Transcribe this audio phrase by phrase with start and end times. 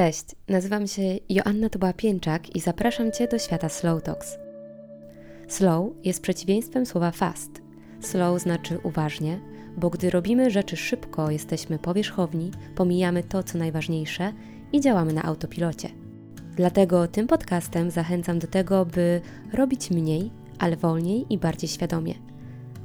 [0.00, 4.38] Cześć, nazywam się Joanna Tuba-Pięczak i zapraszam Cię do świata Slow Talks.
[5.48, 7.50] Slow jest przeciwieństwem słowa fast.
[8.00, 9.40] Slow znaczy uważnie,
[9.76, 14.32] bo gdy robimy rzeczy szybko, jesteśmy powierzchowni, pomijamy to, co najważniejsze
[14.72, 15.88] i działamy na autopilocie.
[16.56, 19.20] Dlatego tym podcastem zachęcam do tego, by
[19.52, 22.14] robić mniej, ale wolniej i bardziej świadomie.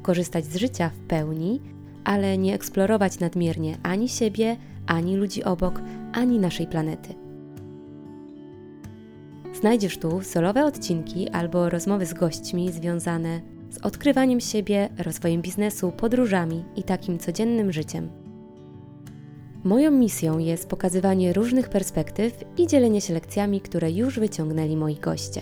[0.02, 1.62] Korzystać z życia w pełni,
[2.04, 4.58] ale nie eksplorować nadmiernie ani siebie,
[4.88, 5.82] ani ludzi obok,
[6.14, 7.14] ani naszej planety.
[9.54, 16.64] Znajdziesz tu solowe odcinki albo rozmowy z gośćmi związane z odkrywaniem siebie, rozwojem biznesu, podróżami
[16.76, 18.10] i takim codziennym życiem.
[19.64, 25.42] Moją misją jest pokazywanie różnych perspektyw i dzielenie się lekcjami, które już wyciągnęli moi goście.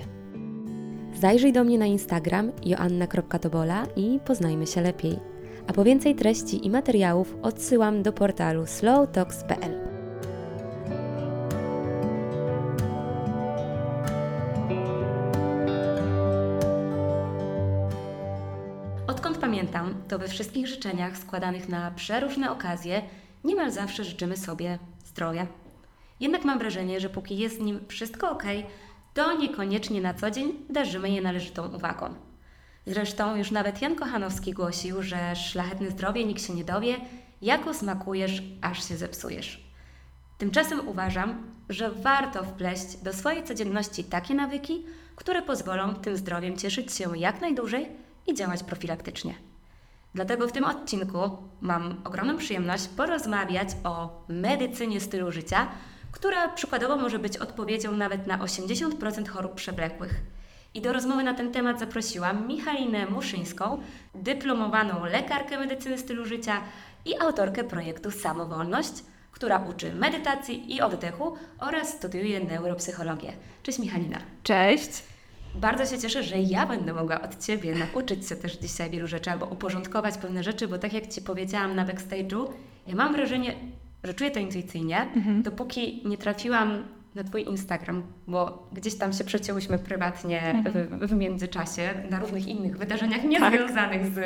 [1.19, 5.32] Zajrzyj do mnie na Instagram joanna.tobola i poznajmy się lepiej.
[5.67, 9.80] A po więcej treści i materiałów odsyłam do portalu slowtalks.pl.
[19.08, 23.02] Odkąd pamiętam, to we wszystkich życzeniach składanych na przeróżne okazje
[23.44, 25.48] niemal zawsze życzymy sobie zdrowia.
[26.20, 28.44] Jednak mam wrażenie, że póki jest z nim wszystko ok,
[29.14, 32.33] to niekoniecznie na co dzień darzymy je należytą uwagą.
[32.88, 36.98] Zresztą już nawet Jan Kochanowski głosił, że szlachetne zdrowie nikt się nie dowie,
[37.42, 39.64] jako smakujesz, aż się zepsujesz.
[40.38, 46.94] Tymczasem uważam, że warto wpleść do swojej codzienności takie nawyki, które pozwolą tym zdrowiem cieszyć
[46.94, 47.89] się jak najdłużej
[48.28, 49.36] i działać profilaktycznie.
[50.16, 51.17] Dlatego w tym odcinku
[51.61, 55.67] mam ogromną przyjemność porozmawiać o medycynie stylu życia,
[56.11, 60.22] która przykładowo może być odpowiedzią nawet na 80% chorób przewlekłych.
[60.73, 63.81] I do rozmowy na ten temat zaprosiłam Michalinę Muszyńską,
[64.16, 66.61] dyplomowaną lekarkę medycyny stylu życia
[67.05, 68.93] i autorkę projektu Samowolność,
[69.31, 73.33] która uczy medytacji i oddechu oraz studiuje neuropsychologię.
[73.63, 74.19] Cześć Michalina.
[74.43, 75.03] Cześć.
[75.55, 79.31] Bardzo się cieszę, że ja będę mogła od Ciebie nauczyć się też dzisiaj wielu rzeczy
[79.31, 82.48] albo uporządkować pewne rzeczy, bo tak jak Ci powiedziałam na backstage'u,
[82.87, 83.55] ja mam wrażenie,
[84.03, 85.43] że czuję to intuicyjnie, mhm.
[85.43, 86.83] dopóki nie trafiłam
[87.15, 90.87] na Twój Instagram, bo gdzieś tam się przecięłyśmy prywatnie mhm.
[90.99, 94.13] w, w, międzyczasie na różnych innych wydarzeniach niezwiązanych tak.
[94.13, 94.19] z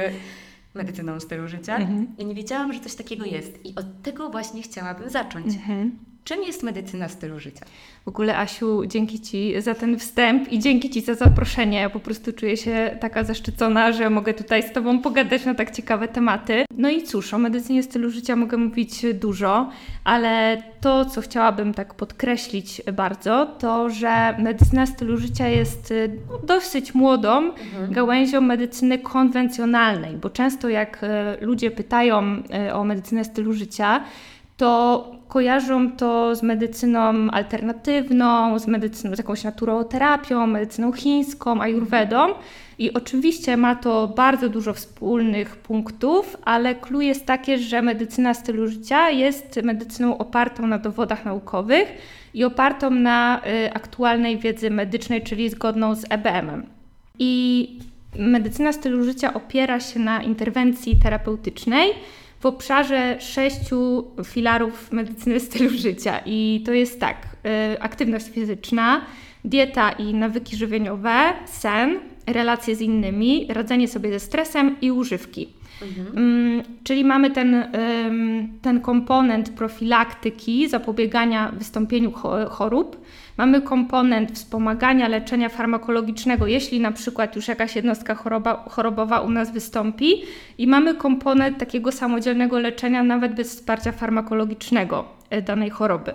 [0.73, 1.75] medycyną stylu życia.
[1.75, 2.07] Mhm.
[2.17, 5.45] Ja nie wiedziałam, że coś takiego jest i od tego właśnie chciałabym zacząć.
[5.45, 5.99] Mhm.
[6.27, 7.65] Czym jest medycyna stylu życia?
[8.05, 11.79] W ogóle, Asiu, dzięki Ci za ten wstęp i dzięki Ci za zaproszenie.
[11.79, 15.71] Ja po prostu czuję się taka zaszczycona, że mogę tutaj z Tobą pogadać na tak
[15.71, 16.65] ciekawe tematy.
[16.77, 19.69] No i cóż, o medycynie stylu życia mogę mówić dużo,
[20.03, 25.93] ale to, co chciałabym tak podkreślić bardzo, to, że medycyna stylu życia jest
[26.29, 27.91] no, dosyć młodą mhm.
[27.91, 34.03] gałęzią medycyny konwencjonalnej, bo często jak e, ludzie pytają e, o medycynę stylu życia,
[34.57, 42.33] to kojarzą to z medycyną alternatywną, z medycyną, z jakąś naturoterapią, medycyną chińską, ayurvedą.
[42.79, 48.67] I oczywiście ma to bardzo dużo wspólnych punktów, ale clue jest takie, że medycyna stylu
[48.67, 51.87] życia jest medycyną opartą na dowodach naukowych
[52.33, 56.65] i opartą na y, aktualnej wiedzy medycznej, czyli zgodną z EBM-em.
[57.19, 57.79] I
[58.19, 61.93] medycyna stylu życia opiera się na interwencji terapeutycznej,
[62.39, 66.21] w obszarze sześciu filarów medycyny stylu życia.
[66.25, 67.17] I to jest tak:
[67.73, 69.01] y, aktywność fizyczna,
[69.45, 75.47] dieta i nawyki żywieniowe, sen, relacje z innymi, radzenie sobie ze stresem i używki.
[75.81, 76.17] Mhm.
[76.17, 77.65] Mm, czyli mamy ten,
[78.61, 82.11] ten komponent profilaktyki, zapobiegania wystąpieniu
[82.49, 83.06] chorób.
[83.37, 89.51] Mamy komponent wspomagania leczenia farmakologicznego, jeśli na przykład już jakaś jednostka choroba, chorobowa u nas
[89.51, 90.21] wystąpi,
[90.57, 96.13] i mamy komponent takiego samodzielnego leczenia, nawet bez wsparcia farmakologicznego e, danej choroby.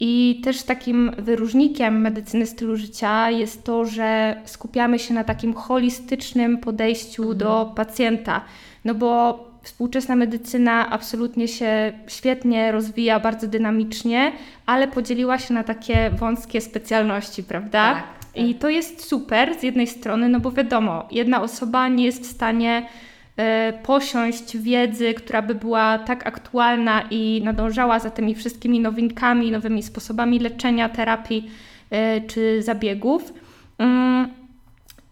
[0.00, 6.58] I też takim wyróżnikiem medycyny stylu życia jest to, że skupiamy się na takim holistycznym
[6.58, 7.38] podejściu mhm.
[7.38, 8.40] do pacjenta.
[8.84, 14.32] No bo współczesna medycyna absolutnie się świetnie rozwija, bardzo dynamicznie,
[14.66, 17.94] ale podzieliła się na takie wąskie specjalności, prawda?
[17.94, 18.42] Tak, tak.
[18.46, 22.30] I to jest super z jednej strony, no bo wiadomo, jedna osoba nie jest w
[22.30, 22.86] stanie
[23.36, 29.82] e, posiąść wiedzy, która by była tak aktualna i nadążała za tymi wszystkimi nowinkami, nowymi
[29.82, 31.50] sposobami leczenia, terapii
[31.90, 33.32] e, czy zabiegów.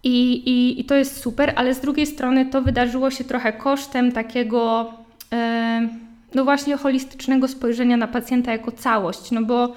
[0.06, 4.12] I, i, I to jest super, ale z drugiej strony to wydarzyło się trochę kosztem
[4.12, 4.93] takiego,
[5.32, 5.88] e,
[6.35, 9.73] no właśnie, holistycznego spojrzenia na pacjenta jako całość, no bo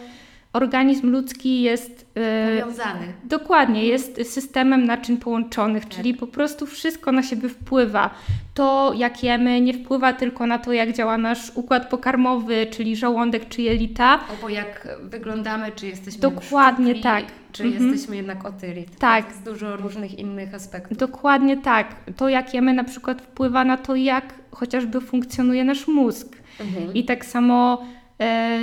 [0.54, 3.06] organizm ludzki jest e, Powiązany.
[3.24, 5.94] Dokładnie, jest systemem naczyń połączonych, Tak.
[5.94, 8.10] czyli po prostu wszystko na siebie wpływa.
[8.54, 13.48] To, jak jemy, nie wpływa tylko na to, jak działa nasz układ pokarmowy, czyli żołądek
[13.50, 14.20] czy jelita.
[14.30, 17.26] Albo jak wyglądamy, czy jesteśmy Dokładnie tak.
[17.52, 17.88] Czy Mhm.
[17.92, 18.86] jesteśmy jednak otyli.
[19.00, 19.28] Tak.
[19.28, 20.98] Jest dużo różnych innych aspektów.
[20.98, 21.96] Dokładnie tak.
[22.18, 26.28] To, jak jemy, na przykład wpływa na to, jak chociażby funkcjonuje nasz mózg.
[26.60, 26.94] Mhm.
[26.94, 27.86] I tak samo
[28.22, 28.60] e,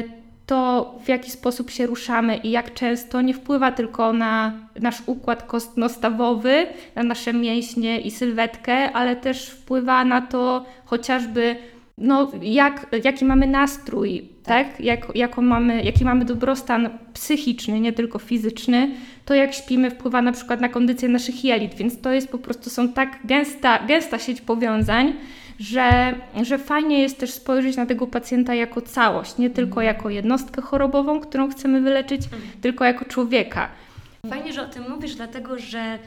[0.46, 5.42] to, w jaki sposób się ruszamy i jak często nie wpływa tylko na nasz układ
[5.42, 11.56] kostno-stawowy, na nasze mięśnie i sylwetkę, ale też wpływa na to chociażby,
[11.98, 14.80] no, jak, jaki mamy nastrój, tak?
[14.80, 18.90] Jak, jaką mamy, jaki mamy dobrostan psychiczny, nie tylko fizyczny,
[19.24, 22.70] to jak śpimy wpływa na przykład na kondycję naszych jelit, więc to jest po prostu,
[22.70, 25.12] są tak gęsta, gęsta sieć powiązań,
[25.58, 30.62] że, że fajnie jest też spojrzeć na tego pacjenta jako całość, nie tylko jako jednostkę
[30.62, 32.22] chorobową, którą chcemy wyleczyć,
[32.60, 33.68] tylko jako człowieka.
[34.30, 35.98] Fajnie, że o tym mówisz, dlatego że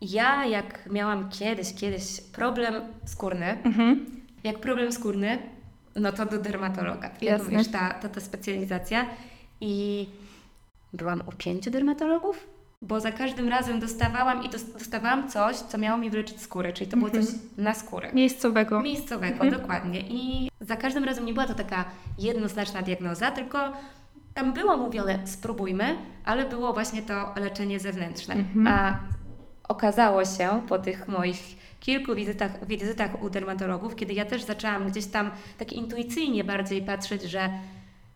[0.00, 2.74] ja, jak miałam kiedyś, kiedyś problem
[3.04, 4.06] skórny, Mhm.
[4.44, 5.38] jak problem skórny,
[5.96, 7.10] no to do dermatologa.
[7.22, 9.06] Jak mówisz, ta, ta, ta specjalizacja.
[9.60, 10.06] I
[10.92, 12.46] byłam u pięciu dermatologów,
[12.82, 16.90] bo za każdym razem dostawałam i dos- dostawałam coś, co miało mi wyleczyć skórę, czyli
[16.90, 17.24] to było coś
[17.56, 18.10] na skórę.
[18.12, 18.80] Miejscowego.
[18.82, 19.50] Miejscowego, Mhm.
[19.62, 20.00] dokładnie.
[20.00, 21.84] I za każdym razem nie była to taka
[22.18, 23.72] jednoznaczna diagnoza, tylko
[24.34, 28.34] tam było mówione spróbujmy, ale było właśnie to leczenie zewnętrzne.
[28.34, 28.66] Mhm.
[28.68, 28.98] A
[29.68, 31.40] okazało się po tych moich
[31.80, 37.22] kilku wizytach, wizytach u dermatologów, kiedy ja też zaczęłam gdzieś tam tak intuicyjnie bardziej patrzeć,
[37.22, 37.50] że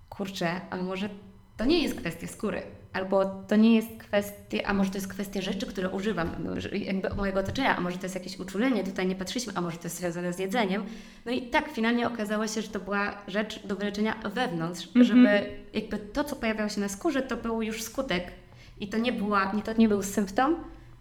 [0.09, 1.09] kurczę, a może
[1.57, 2.63] to nie jest kwestia skóry,
[2.95, 7.15] albo to nie jest kwestia, a może to jest kwestia rzeczy, które używam, no, jakby
[7.15, 9.97] mojego otoczenia, a może to jest jakieś uczulenie, tutaj nie patrzyliśmy, a może to jest
[9.97, 10.85] związane z jedzeniem.
[11.27, 15.05] No i tak, finalnie okazało się, że to była rzecz do wyleczenia wewnątrz, Mhm.
[15.05, 18.33] żeby jakby to, co pojawiało się na skórze, to był już skutek
[18.81, 20.57] i to nie, była, nie, to nie był symptom,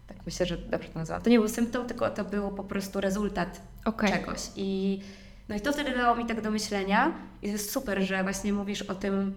[0.06, 3.00] tak myślę, że dobrze to nazwałam, to nie był symptom, tylko to był po prostu
[3.00, 4.10] rezultat Okej.
[4.12, 4.40] czegoś.
[4.56, 5.00] I,
[5.48, 7.12] no i to wtedy dało mi tak do myślenia
[7.42, 9.34] i to jest super, że właśnie mówisz o tym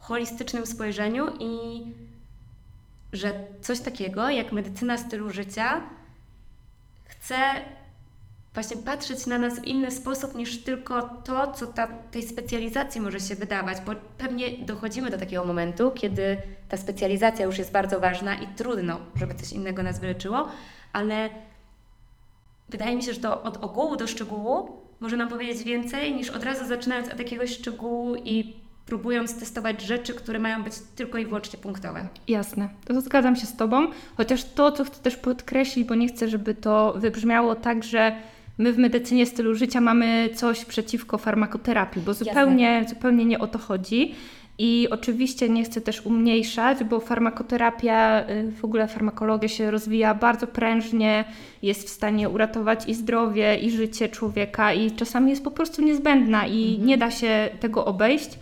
[0.00, 1.82] holistycznym spojrzeniu i
[3.12, 5.80] że coś takiego jak medycyna stylu życia
[7.04, 7.36] chce
[8.54, 13.20] właśnie patrzeć na nas w inny sposób niż tylko to, co ta, tej specjalizacji może
[13.20, 16.36] się wydawać, bo pewnie dochodzimy do takiego momentu, kiedy
[16.68, 20.48] ta specjalizacja już jest bardzo ważna i trudno, żeby coś innego nas wyleczyło,
[20.92, 21.30] ale
[22.68, 26.44] wydaje mi się, że to od ogółu do szczegółu może nam powiedzieć więcej niż od
[26.44, 31.58] razu zaczynając od jakiegoś szczegółu i próbując testować rzeczy, które mają być tylko i wyłącznie
[31.58, 32.08] punktowe.
[32.28, 36.28] Jasne, to zgadzam się z Tobą, chociaż to, co chcę też podkreślić, bo nie chcę,
[36.28, 38.16] żeby to wybrzmiało tak, że
[38.58, 43.58] my w medycynie stylu życia mamy coś przeciwko farmakoterapii, bo zupełnie, zupełnie nie o to
[43.58, 44.14] chodzi.
[44.62, 50.46] I oczywiście nie chcę też umniejszać, bo farmakoterapia, y, w ogóle farmakologia się rozwija bardzo
[50.46, 51.24] prężnie,
[51.62, 56.46] jest w stanie uratować i zdrowie, i życie człowieka, i czasami jest po prostu niezbędna
[56.46, 58.38] i nie da się tego obejść.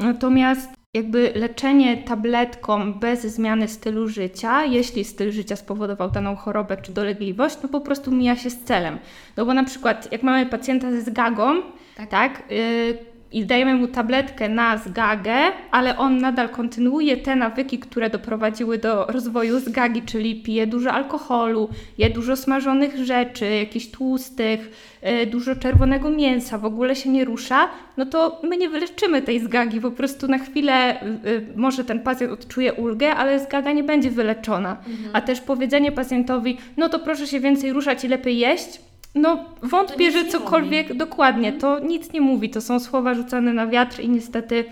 [0.00, 6.92] Natomiast jakby leczenie tabletką bez zmiany stylu życia, jeśli styl życia spowodował daną chorobę czy
[6.92, 8.98] dolegliwość, no po prostu mija się z celem.
[9.36, 11.62] No bo na przykład jak mamy pacjenta ze zgagą,
[11.96, 12.08] Tak.
[12.08, 12.98] tak, yy,
[13.32, 15.34] i dajemy mu tabletkę na zgagę,
[15.70, 21.68] ale on nadal kontynuuje te nawyki, które doprowadziły do rozwoju zgagi, czyli pije dużo alkoholu,
[21.98, 24.70] je dużo smażonych rzeczy, jakichś tłustych,
[25.02, 29.40] yy, dużo czerwonego mięsa, w ogóle się nie rusza, no to my nie wyleczymy tej
[29.40, 29.80] zgagi.
[29.80, 34.76] Po prostu na chwilę yy, może ten pacjent odczuje ulgę, ale zgaga nie będzie wyleczona.
[35.12, 40.10] A też powiedzenie pacjentowi, no to proszę się więcej ruszać i lepiej jeść, no wątpię,
[40.12, 44.64] że cokolwiek, dokładnie, to nic nie mówi, to są słowa rzucane na wiatr i niestety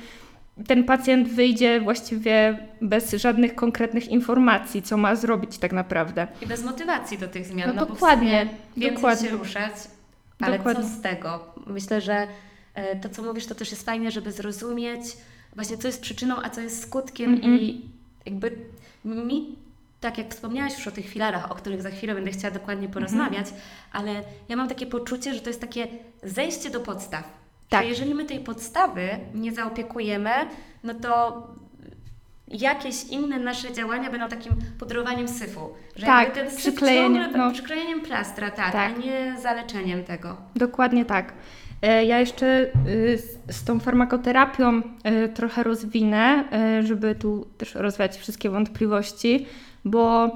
[0.67, 6.27] ten pacjent wyjdzie właściwie bez żadnych konkretnych informacji, co ma zrobić tak naprawdę.
[6.43, 7.69] I bez motywacji do tych zmian.
[7.69, 9.29] No No, dokładnie, więcej dokładnie.
[9.29, 9.73] się ruszać,
[10.41, 10.83] ale Dokładnie.
[10.85, 11.45] co z tego?
[11.67, 12.27] Myślę, że
[12.75, 15.01] e, to, co mówisz, to też jest fajne, żeby zrozumieć
[15.55, 17.55] właśnie, co jest przyczyną, a co jest skutkiem Mhm.
[17.61, 17.81] i
[18.27, 18.57] jakby
[19.05, 19.57] mi,
[20.01, 23.47] tak jak wspomniałaś już o tych filarach, o których za chwilę będę chciała dokładnie porozmawiać,
[23.93, 25.87] ale ja mam takie poczucie, że to jest takie
[26.23, 27.25] zejście do podstaw.
[27.69, 27.83] Tak.
[27.83, 30.31] Że jeżeli my tej podstawy nie zaopiekujemy,
[30.85, 31.43] no to
[32.49, 35.71] jakieś inne nasze działania będą takim pudrowaniem syfu.
[35.97, 37.53] Że Tak, ten syf przyklejeniem, ciągle, no.
[37.53, 38.93] przyklejeniem plastra, tak, Tak.
[38.97, 40.37] a nie zaleczeniem tego.
[40.57, 41.33] Dokładnie tak.
[41.83, 44.79] E, Ja jeszcze y, z, z tą farmakoterapią
[45.25, 46.45] y, trochę rozwinę,
[46.81, 49.47] y, żeby tu też rozwiać wszystkie wątpliwości,
[49.85, 50.31] bo y,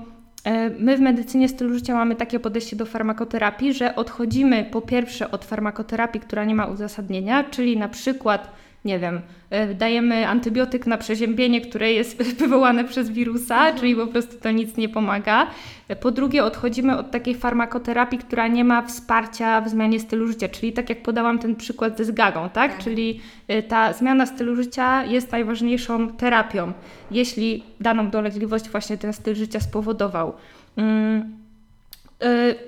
[0.78, 5.44] my w medycynie stylu życia mamy takie podejście do farmakoterapii, że odchodzimy po pierwsze od
[5.44, 8.50] farmakoterapii, która nie ma uzasadnienia, czyli na przykład
[8.85, 9.21] nie wiem,
[9.51, 13.79] e, dajemy antybiotyk na przeziębienie, które jest wywołane przez wirusa, mhm.
[13.79, 15.47] czyli po prostu to nic nie pomaga.
[15.89, 20.49] E, po drugie, odchodzimy od takiej farmakoterapii, która nie ma wsparcia w zmianie stylu życia,
[20.49, 22.73] czyli tak jak podałam ten przykład ze zgagą, tak?
[22.73, 22.85] tak.
[22.85, 26.73] Czyli e, ta zmiana stylu życia jest najważniejszą terapią,
[27.11, 30.33] jeśli daną dolegliwość właśnie ten styl życia spowodował.
[30.77, 31.41] Mm,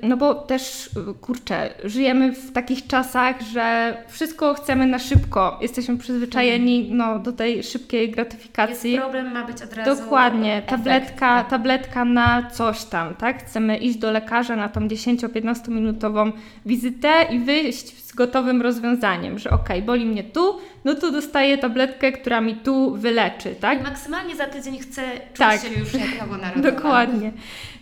[0.02, 5.58] no bo też, kurczę, żyjemy w takich czasach, że wszystko chcemy na szybko.
[5.62, 6.96] Jesteśmy przyzwyczajeni mhm.
[6.96, 8.92] no, do tej szybkiej gratyfikacji.
[8.92, 11.50] Jest problem, ma być od razu Dokładnie, tabletka, efekt.
[11.50, 13.44] tabletka na coś tam, tak?
[13.44, 16.32] Chcemy iść do lekarza na tą 10-15 minutową
[16.66, 22.12] wizytę i wyjść z gotowym rozwiązaniem, że ok, boli mnie tu, no to dostaję tabletkę,
[22.12, 23.80] która mi tu wyleczy, tak?
[23.80, 25.60] I maksymalnie za tydzień chcę czuć tak.
[25.60, 26.70] się już jak nowonarodowa.
[26.70, 27.32] Dokładnie.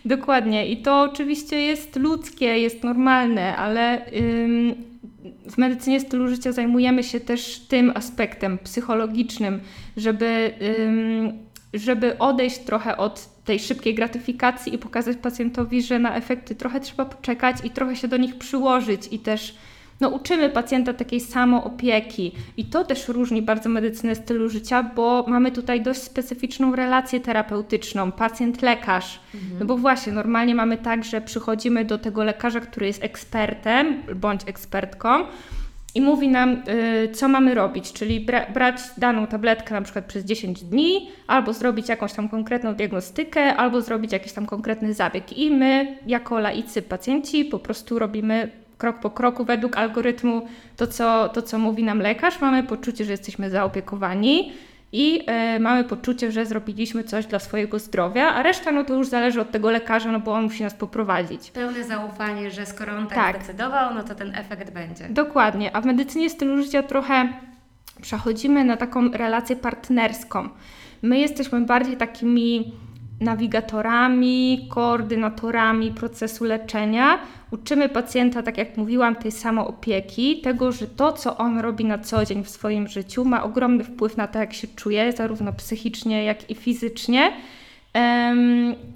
[0.05, 0.67] Dokładnie.
[0.67, 4.75] I to oczywiście jest ludzkie, jest normalne, ale ym,
[5.49, 9.59] w medycynie stylu życia zajmujemy się też tym aspektem psychologicznym,
[9.97, 11.33] żeby, ym,
[11.73, 17.05] żeby odejść trochę od tej szybkiej gratyfikacji i pokazać pacjentowi, że na efekty trochę trzeba
[17.05, 19.55] poczekać i trochę się do nich przyłożyć i też
[20.03, 25.51] no, uczymy pacjenta takiej samoopieki i to też różni bardzo medycynę stylu życia, bo mamy
[25.51, 29.19] tutaj dość specyficzną relację terapeutyczną, pacjent-lekarz.
[29.35, 29.59] Mhm.
[29.59, 34.41] No bo właśnie, normalnie mamy tak, że przychodzimy do tego lekarza, który jest ekspertem bądź
[34.45, 35.25] ekspertką
[35.95, 36.63] i mówi nam,
[37.03, 41.53] y, co mamy robić, czyli bra brać daną tabletkę na przykład przez 10 dni, albo
[41.53, 45.37] zrobić jakąś tam konkretną diagnostykę, albo zrobić jakiś tam konkretny zabieg.
[45.37, 50.47] I my, jako laicy pacjenci, po prostu robimy krok po kroku według algorytmu
[50.77, 52.41] to co, to, co mówi nam lekarz.
[52.41, 54.51] Mamy poczucie, że jesteśmy zaopiekowani
[54.91, 55.25] i
[55.55, 59.41] y, mamy poczucie, że zrobiliśmy coś dla swojego zdrowia, a reszta no to już zależy
[59.41, 61.51] od tego lekarza, no bo on musi nas poprowadzić.
[61.51, 63.43] Pełne zaufanie, że skoro on tak, tak.
[63.43, 65.09] zdecydował, no to ten efekt będzie.
[65.09, 67.29] Dokładnie, a w medycynie stylu życia trochę
[68.01, 70.49] przechodzimy na taką relację partnerską.
[71.01, 72.73] My jesteśmy bardziej takimi
[73.21, 77.19] nawigatorami, koordynatorami procesu leczenia.
[77.51, 82.25] Uczymy pacjenta, tak jak mówiłam, tej samoopieki, tego, że to, co on robi na co
[82.25, 86.51] dzień w swoim życiu, ma ogromny wpływ na to, jak się czuje, zarówno psychicznie, jak
[86.51, 87.31] i fizycznie.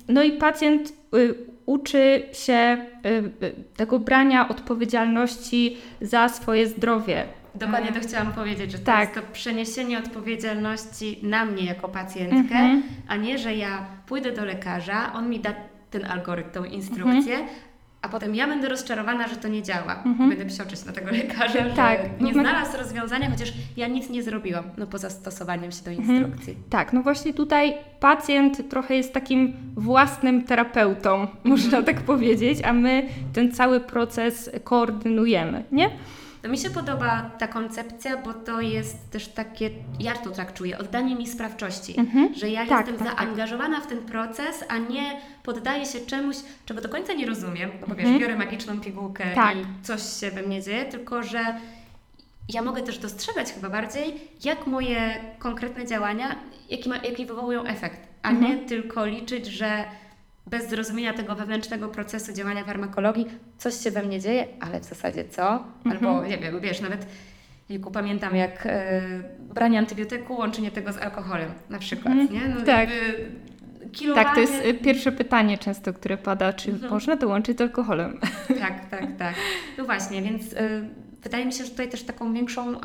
[0.08, 7.26] No i pacjent y, uczy się y, y, tego brania odpowiedzialności za swoje zdrowie,
[7.60, 9.00] Dokładnie to chciałam powiedzieć, że to tak.
[9.00, 12.84] jest to przeniesienie odpowiedzialności na mnie jako pacjentkę, mhm.
[13.08, 15.54] a nie, że ja pójdę do lekarza, on mi da
[15.92, 17.50] ten algorytm, tą instrukcję, mhm.
[18.02, 20.04] a potem ja będę rozczarowana, że to nie działa.
[20.06, 20.30] Mhm.
[20.30, 22.00] Będę psioczyć na tego lekarza, tak.
[22.00, 26.18] że nie znalazł rozwiązania, chociaż ja nic nie zrobiłam, no poza stosowaniem się do mhm.
[26.18, 26.56] instrukcji.
[26.70, 33.04] Tak, no właśnie tutaj pacjent trochę jest takim własnym terapeutą, można tak powiedzieć, a my
[33.34, 35.90] ten cały proces koordynujemy, nie?
[36.48, 40.78] To mi się podoba ta koncepcja, bo to jest też takie, ja to tak czuję,
[40.78, 42.34] oddanie mi sprawczości, mhm.
[42.34, 43.26] że ja tak, jestem tak, tak.
[43.26, 43.86] zaangażowana tak.
[43.86, 46.36] w ten proces, a nie poddaję się czemuś,
[46.66, 47.98] czego do końca nie rozumiem, bo mhm.
[47.98, 49.58] wiesz, biorę magiczną pigułkę tak.
[49.58, 51.40] i coś się we mnie dzieje, tylko że
[52.50, 54.14] ja mogę też dostrzegać chyba bardziej,
[54.44, 56.36] jak moje konkretne działania,
[56.70, 58.52] jaki, ma, jaki wywołują efekt, a mhm.
[58.52, 59.86] nie tylko liczyć, że
[60.50, 63.28] bez zrozumienia tego wewnętrznego procesu działania farmakologii,
[63.58, 65.64] coś się we mnie dzieje, ale w zasadzie co?
[65.86, 66.30] Albo mhm.
[66.30, 67.08] nie wiem, wiesz, nawet
[67.70, 69.02] Jejku, pamiętam jak e,
[69.40, 72.34] branie antybiotyku, łączenie tego z alkoholem na przykład, mhm.
[72.34, 72.56] nie?
[72.56, 72.90] No, tak.
[73.92, 74.26] Kilowanie...
[74.26, 76.94] Tak, to jest e, pierwsze pytanie często, które pada, czy mhm.
[76.94, 78.20] można to łączyć z alkoholem?
[78.60, 79.36] Tak, tak, tak.
[79.78, 80.90] No właśnie, więc y,
[81.24, 82.82] wydaje mi się, że tutaj też taką większą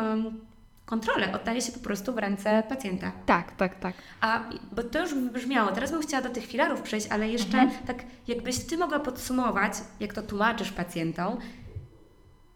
[0.92, 3.12] kontrolę oddaje się po prostu w ręce pacjenta.
[3.26, 3.94] Tak, tak, tak.
[4.20, 4.40] A,
[4.72, 7.86] bo to już brzmiało, teraz bym chciała do tych filarów przejść, ale jeszcze mhm.
[7.86, 11.36] tak jakbyś Ty mogła podsumować, jak to tłumaczysz pacjentom,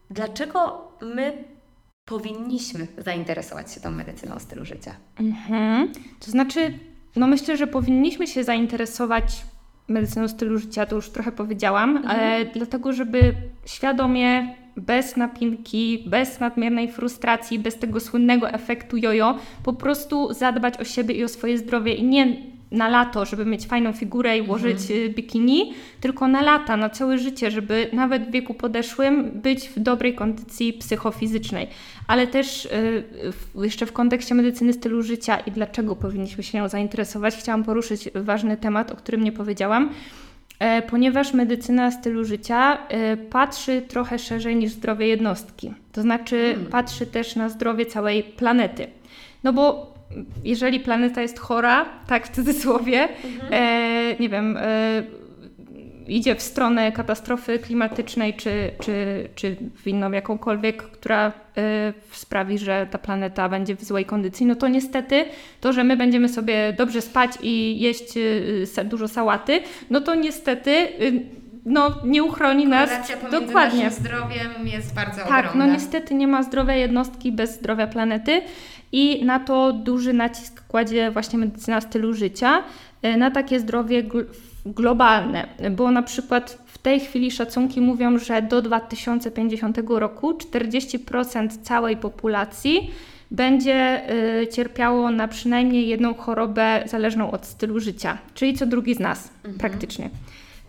[0.09, 1.43] dlaczego my
[2.05, 4.95] powinniśmy zainteresować się tą medycyną stylu życia?
[5.19, 5.91] Mhm.
[6.19, 6.79] To znaczy,
[7.15, 9.45] no myślę, że powinniśmy się zainteresować
[9.87, 12.15] medycyną stylu życia, to już trochę powiedziałam, mhm.
[12.15, 13.33] ale dlatego, żeby
[13.65, 20.83] świadomie bez napinki, bez nadmiernej frustracji, bez tego słynnego efektu jojo, po prostu zadbać o
[20.83, 22.37] siebie i o swoje zdrowie i nie
[22.71, 25.13] na lato, żeby mieć fajną figurę i włożyć mhm.
[25.13, 30.15] bikini, tylko na lata, na całe życie, żeby nawet w wieku podeszłym być w dobrej
[30.15, 31.67] kondycji psychofizycznej.
[32.07, 33.03] Ale też y,
[33.55, 38.57] jeszcze w kontekście medycyny stylu życia i dlaczego powinniśmy się nią zainteresować, chciałam poruszyć ważny
[38.57, 39.89] temat, o którym nie powiedziałam
[40.89, 45.73] ponieważ medycyna stylu życia e, patrzy trochę szerzej niż zdrowie jednostki.
[45.91, 46.65] To znaczy hmm.
[46.65, 48.87] patrzy też na zdrowie całej planety.
[49.43, 49.93] No bo
[50.43, 53.53] jeżeli planeta jest chora, tak w cudzysłowie, mhm.
[53.53, 55.03] e, nie wiem, e,
[56.07, 62.87] idzie w stronę katastrofy klimatycznej, czy, czy, czy w inną jakąkolwiek, która y, sprawi, że
[62.91, 65.25] ta planeta będzie w złej kondycji, no to niestety
[65.61, 70.71] to, że my będziemy sobie dobrze spać i jeść y, dużo sałaty, no to niestety
[70.71, 71.21] y,
[71.65, 72.89] no, nie uchroni nas.
[73.31, 73.83] Dokładnie.
[73.83, 75.65] naszym zdrowiem jest bardzo Tak, ogromna.
[75.67, 78.41] no niestety nie ma zdrowej jednostki bez zdrowia planety
[78.91, 82.63] i na to duży nacisk kładzie właśnie medycyna stylu życia,
[83.17, 84.03] na takie zdrowie
[84.73, 91.97] globalne, bo na przykład w tej chwili szacunki mówią, że do 2050 roku 40% całej
[91.97, 92.91] populacji
[93.31, 94.01] będzie
[94.41, 99.29] y, cierpiało na przynajmniej jedną chorobę zależną od stylu życia, czyli co drugi z nas
[99.37, 99.57] mhm.
[99.57, 100.09] praktycznie.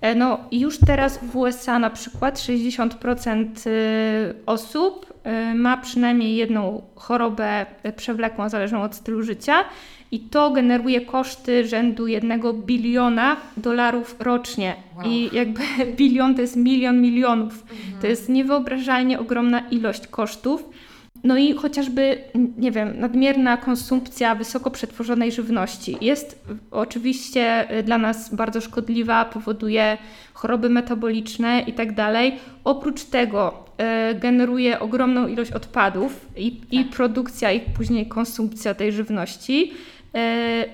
[0.01, 5.15] E, no już teraz w USA na przykład 60% y, osób
[5.53, 9.55] y, ma przynajmniej jedną chorobę przewlekłą zależną od stylu życia
[10.13, 14.75] i to generuje koszty rzędu jednego biliona dolarów rocznie.
[14.97, 15.07] Wow.
[15.07, 15.63] I jakby
[15.99, 17.63] bilion to jest milion milionów.
[17.63, 18.01] Mhm.
[18.01, 20.65] To jest niewyobrażalnie ogromna ilość kosztów.
[21.25, 22.19] No i chociażby,
[22.59, 29.99] nie wiem, nadmierna konsumpcja wysoko przetworzonej żywności jest oczywiście dla nas bardzo szkodliwa, powoduje
[30.33, 32.37] choroby metaboliczne i tak dalej.
[32.65, 36.73] Oprócz tego e, generuje ogromną ilość odpadów i, tak.
[36.73, 39.73] i produkcja i później konsumpcja tej żywności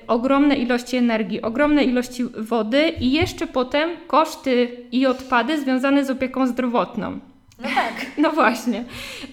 [0.06, 6.46] ogromne ilości energii, ogromne ilości wody i jeszcze potem koszty i odpady związane z opieką
[6.46, 7.20] zdrowotną.
[7.58, 8.06] No tak.
[8.22, 8.84] No właśnie.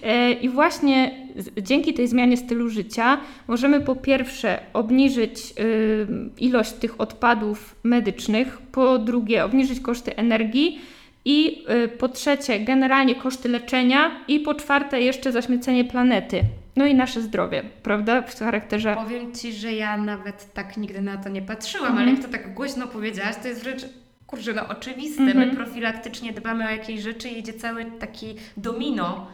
[0.02, 1.22] E, I właśnie
[1.62, 3.18] dzięki tej zmianie stylu życia
[3.48, 6.06] możemy po pierwsze obniżyć y,
[6.38, 10.80] ilość tych odpadów medycznych, po drugie obniżyć koszty energii
[11.24, 16.40] i y, po trzecie generalnie koszty leczenia i po czwarte jeszcze zaśmiecenie planety.
[16.76, 18.22] No i nasze zdrowie, prawda?
[18.22, 18.94] W charakterze.
[18.94, 22.28] Powiem Ci, że ja nawet tak nigdy na to nie patrzyłam, mm ale jak to
[22.28, 23.82] tak głośno powiedziałaś, to jest wręcz
[24.26, 25.22] kurczę, no oczywiste.
[25.22, 25.36] Mm -hmm.
[25.36, 25.64] My mhm.
[25.64, 29.26] profilaktycznie dbamy o jakieś rzeczy i idzie cały taki domino,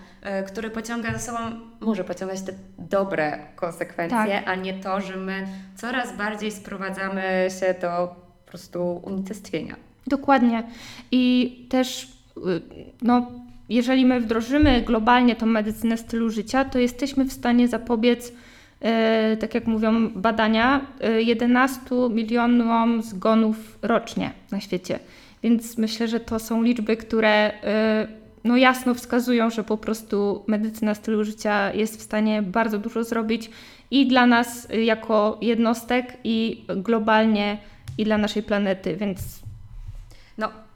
[0.42, 1.38] y, który pociąga za sobą,
[1.80, 4.48] może pociągać te dobre konsekwencje, tak.
[4.48, 9.76] a nie to, że my coraz bardziej sprowadzamy się do po prostu unicestwienia.
[10.06, 10.62] Dokładnie.
[11.10, 12.04] I też
[12.36, 12.62] y,
[13.02, 13.26] no,
[13.68, 18.32] jeżeli my wdrożymy globalnie tą medycynę stylu życia, to jesteśmy w stanie zapobiec,
[18.80, 20.86] e, tak jak mówią badania,
[21.18, 24.98] 11 e, milionom zgonów rocznie na świecie.
[25.42, 28.08] Więc myślę, że to są liczby, które e,
[28.44, 33.50] no jasno wskazują, że po prostu medycyna stylu życia jest w stanie bardzo dużo zrobić
[33.90, 37.58] i dla nas jako jednostek, i globalnie,
[37.98, 39.47] i dla naszej planety, więc.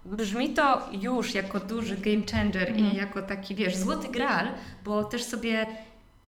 [0.04, 2.78] Brzmi to już jako duży game changer mm.
[2.78, 2.96] i mhm.
[2.96, 4.48] jako taki, wiesz, złoty graal,
[4.84, 5.66] bo też sobie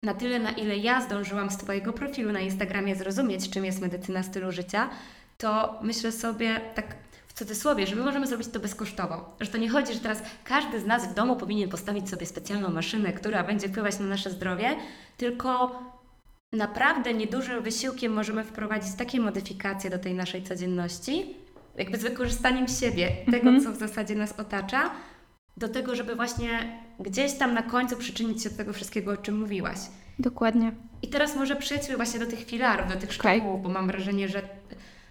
[0.03, 4.23] na tyle, na ile ja zdążyłam z Twojego profilu na Instagramie zrozumieć, czym jest medycyna
[4.23, 4.91] stylu życia,
[5.39, 6.97] to myślę sobie tak
[7.29, 9.37] w cudzysłowie, że my możemy zrobić to bezkosztowo.
[9.41, 12.69] Że to nie chodzi, że teraz każdy z nas w domu powinien postawić sobie specjalną
[12.71, 14.77] maszynę, która będzie wpływać na nasze zdrowie,
[15.17, 15.83] tylko
[16.53, 21.35] naprawdę niedużym wysiłkiem możemy wprowadzić takie modyfikacje do tej naszej codzienności,
[21.79, 23.61] jakby z wykorzystaniem siebie, tego, mhm.
[23.65, 24.91] co w zasadzie nas otacza,
[25.57, 29.41] do tego, żeby właśnie gdzieś tam na końcu przyczynić się do tego wszystkiego, o czym
[29.41, 29.79] mówiłaś.
[30.19, 30.73] Dokładnie.
[31.03, 33.39] I teraz może przejdźmy właśnie do tych filarów, do tych okay.
[33.39, 34.43] szkół, bo mam wrażenie, że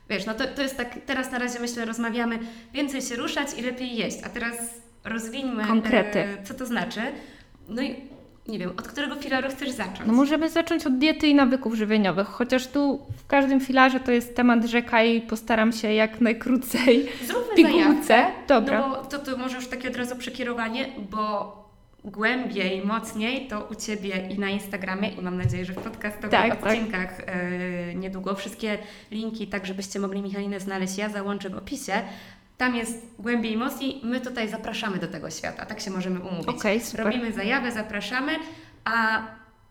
[0.10, 2.39] wiesz, no to, to jest tak, teraz na razie myślę, rozmawiamy,
[2.73, 4.56] więcej się ruszać i lepiej jeść, a teraz
[5.04, 6.19] rozwińmy, Konkrety.
[6.19, 7.02] E, co to znaczy.
[7.69, 7.95] No i
[8.48, 10.02] nie wiem, od którego filaru chcesz zacząć?
[10.08, 14.36] No możemy zacząć od diety i nawyków żywieniowych, chociaż tu w każdym filarze to jest
[14.36, 18.26] temat rzeka i postaram się jak najkrócej Zróbmy pigułce.
[18.48, 18.80] Dobra.
[18.80, 21.64] No bo to, to może już takie od razu przekierowanie, bo
[22.06, 26.50] głębiej, mocniej to u Ciebie i na Instagramie i mam nadzieję, że w podcastowych tak,
[26.50, 26.64] tak.
[26.64, 27.36] odcinkach tak.
[27.88, 28.78] Yy, niedługo wszystkie
[29.12, 31.94] linki, tak żebyście mogli Michalinę znaleźć, ja załączę w opisie.
[32.63, 34.02] Tam jest głębiej mocniej.
[34.04, 36.47] My tutaj zapraszamy do tego świata, tak się możemy umówić.
[36.47, 37.06] Okay, super.
[37.06, 38.32] Robimy zajawę, zapraszamy,
[38.86, 39.21] a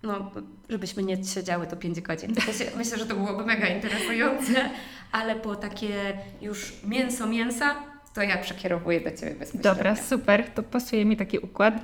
[0.03, 0.31] no,
[0.69, 2.35] żebyśmy nie siedziały to 5 godzin.
[2.77, 4.71] Myślę, że to byłoby mega interesujące,
[5.13, 5.89] ale po takie
[6.43, 7.75] już mięso mięsa,
[8.15, 9.75] to ja przekierowuję do Ciebie bezpośrednio.
[9.75, 11.75] Dobra, super, to pasuje mi taki układ.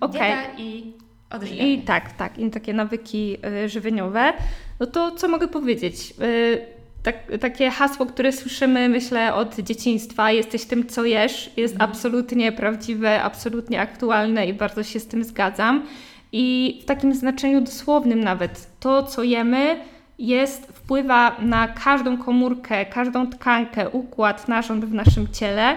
[0.00, 0.36] Okay.
[0.58, 0.92] i
[1.30, 1.74] odżywianie.
[1.74, 4.32] I tak, tak, i takie nawyki y, żywieniowe.
[4.80, 6.14] No to co mogę powiedzieć?
[6.22, 11.90] Y, tak, takie hasło, które słyszymy, myślę, od dzieciństwa, jesteś tym, co jesz, jest mhm.
[11.90, 15.86] absolutnie prawdziwe, absolutnie aktualne i bardzo się z tym zgadzam.
[16.32, 19.80] I w takim znaczeniu dosłownym nawet, to, co jemy,
[20.18, 25.76] jest, wpływa na każdą komórkę, każdą tkankę, układ, narząd w naszym ciele y,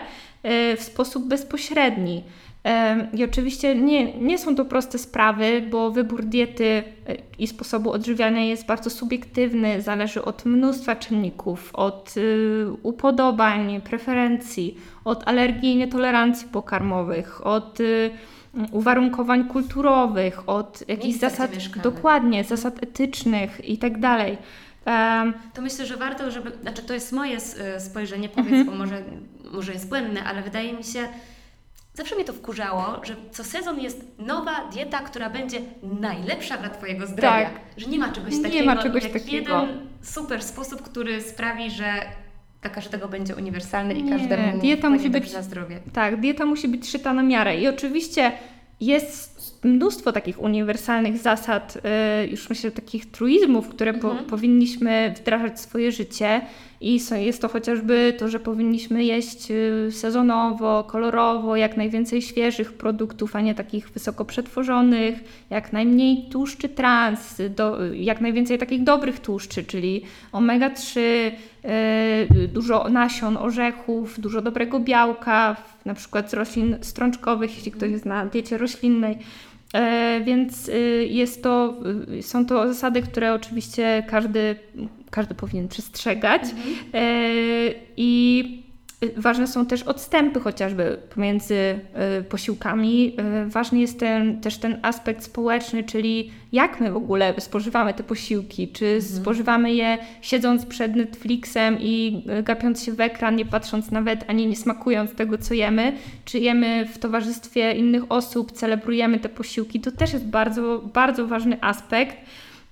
[0.77, 2.23] w sposób bezpośredni.
[3.13, 6.83] I oczywiście nie, nie są to proste sprawy, bo wybór diety e,
[7.39, 15.27] i sposobu odżywiania jest bardzo subiektywny, zależy od mnóstwa czynników, od y, upodobań, preferencji, od
[15.27, 18.11] alergii i nietolerancji pokarmowych, od y,
[18.71, 21.51] uwarunkowań kulturowych, od jakichś zasad,
[21.83, 24.37] dokładnie, zasad etycznych i tak dalej.
[25.53, 28.71] To myślę, że warto, żeby, znaczy to jest moje e, spojrzenie, powiedz, mm -hmm.
[28.71, 29.03] bo może,
[29.51, 30.99] może jest błędne, ale wydaje mi się,
[31.95, 37.07] Zawsze mnie to wkurzało, że co sezon jest nowa dieta, która będzie najlepsza dla Twojego
[37.07, 37.31] zdrowia.
[37.31, 37.59] Tak.
[37.77, 38.55] Że nie ma czegoś takiego.
[38.55, 39.61] Nie ma czegoś jak takiego.
[39.61, 41.93] jeden super sposób, który sprawi, że
[42.61, 45.79] dla każdego będzie uniwersalny i każdemu dieta musi być na zdrowie.
[45.93, 47.57] Tak, dieta musi być szyta na miarę.
[47.57, 48.31] I oczywiście
[48.79, 49.34] jest
[49.65, 51.77] mnóstwo takich uniwersalnych zasad,
[52.23, 54.17] y, już myślę, takich truizmów, które mhm.
[54.17, 56.41] po, powinniśmy wdrażać w swoje życie.
[56.81, 63.35] I jest to chociażby to, że powinniśmy jeść y, sezonowo, kolorowo, jak najwięcej świeżych produktów,
[63.35, 65.15] a nie takich wysoko przetworzonych,
[65.49, 70.01] jak najmniej tłuszczy trans, do, jak najwięcej takich dobrych tłuszczy, czyli
[70.31, 77.91] omega-3, yy, dużo nasion, orzechów, dużo dobrego białka, na przykład z roślin strączkowych, jeśli ktoś
[77.91, 79.17] jest na diecie roślinnej.
[79.75, 81.75] E, więc y, jest to,
[82.17, 84.55] y, są to zasady, które oczywiście każdy,
[85.09, 86.41] każdy powinien przestrzegać.
[86.43, 86.75] Mhm.
[86.93, 87.09] E,
[87.97, 88.64] I
[89.17, 91.79] Ważne są też odstępy chociażby pomiędzy
[92.19, 93.17] y, posiłkami.
[93.45, 98.03] Y, ważny jest ten, też ten aspekt społeczny, czyli jak my w ogóle spożywamy te
[98.03, 98.67] posiłki.
[98.67, 99.01] Czy mhm.
[99.01, 104.47] spożywamy je siedząc przed Netflixem i y, gapiąc się w ekran, nie patrząc nawet ani
[104.47, 105.93] nie smakując tego, co jemy,
[106.25, 109.79] czy jemy w towarzystwie innych osób, celebrujemy te posiłki.
[109.79, 112.17] To też jest bardzo, bardzo ważny aspekt.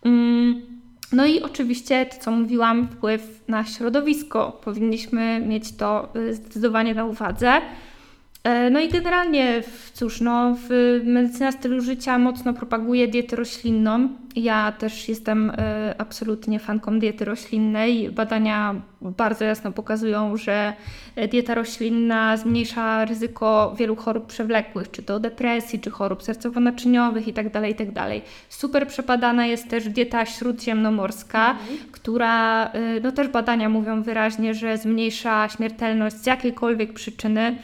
[0.05, 0.72] Mm,
[1.13, 4.59] no i oczywiście to, co mówiłam, wpływ na środowisko.
[4.63, 7.61] Powinniśmy mieć to y, zdecydowanie na uwadze.
[8.43, 14.09] E, no i generalnie, cóż, no, w medycyna stylu życia mocno propaguje dietę roślinną.
[14.35, 15.53] Ja też jestem y,
[15.97, 18.11] absolutnie fanką diety roślinnej.
[18.11, 20.73] Badania bardzo jasno pokazują, że
[21.31, 27.67] dieta roślinna zmniejsza ryzyko wielu chorób przewlekłych, czy to depresji, czy chorób sercowo-naczyniowych itd., tak
[27.67, 27.93] itd.
[27.93, 28.11] Tak
[28.49, 31.77] Super przepadana jest też dieta śródziemnomorska, mhm.
[31.91, 37.55] która, y, no też badania mówią wyraźnie, że zmniejsza śmiertelność z jakiejkolwiek przyczyny.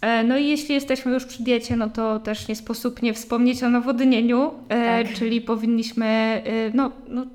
[0.00, 3.62] E, no i jeśli jesteśmy już przy diecie, no to też nie sposób nie wspomnieć
[3.62, 5.14] o nawodnieniu, e, tak.
[5.14, 6.42] czyli powinniśmy, e,
[6.74, 7.26] no, no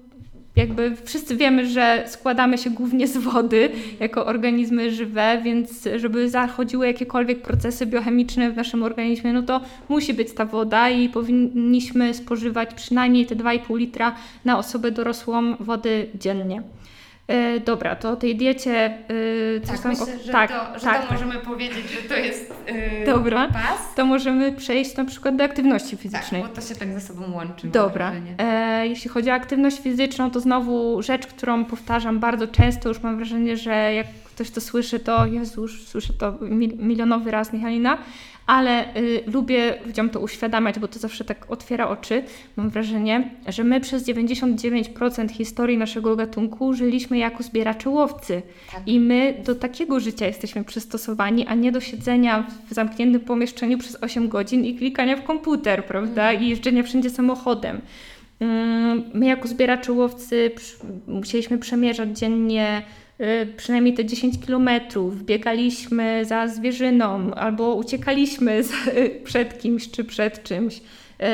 [0.55, 6.87] jakby wszyscy wiemy, że składamy się głównie z wody jako organizmy żywe, więc żeby zachodziły
[6.87, 12.73] jakiekolwiek procesy biochemiczne w naszym organizmie, no to musi być ta woda i powinniśmy spożywać
[12.73, 16.61] przynajmniej te 2,5 litra na osobę dorosłą wody dziennie.
[17.27, 18.97] E, dobra, to o tej diecie.
[19.57, 21.07] E, tak, myślę, że, tak, to, że tak.
[21.07, 23.95] to możemy powiedzieć, że to jest e, Dobra, pas.
[23.95, 26.41] to możemy przejść na przykład do aktywności fizycznej.
[26.41, 27.67] Tak, bo to się tak ze sobą łączy.
[27.67, 33.01] Dobra, e, jeśli chodzi o aktywność fizyczną, to znowu rzecz, którą powtarzam bardzo często, już
[33.01, 36.33] mam wrażenie, że jak ktoś to słyszy, to Jezu, już słyszę to
[36.77, 37.97] milionowy raz, Michalina,
[38.47, 42.23] ale y, lubię ludziom to uświadamiać, bo to zawsze tak otwiera oczy.
[42.55, 48.41] Mam wrażenie, że my przez 99% historii naszego gatunku żyliśmy jako zbieracze łowcy.
[48.71, 48.87] Tak.
[48.87, 54.03] I my do takiego życia jesteśmy przystosowani, a nie do siedzenia w zamkniętym pomieszczeniu przez
[54.03, 56.31] 8 godzin i klikania w komputer, prawda?
[56.31, 56.43] Mm.
[56.43, 57.81] I jeżdżenia wszędzie samochodem.
[59.13, 60.51] My jako zbieracze łowcy
[61.07, 62.81] musieliśmy przemierzać dziennie
[63.57, 68.61] przynajmniej te 10 kilometrów, biegaliśmy za zwierzyną albo uciekaliśmy
[69.23, 70.81] przed kimś czy przed czymś.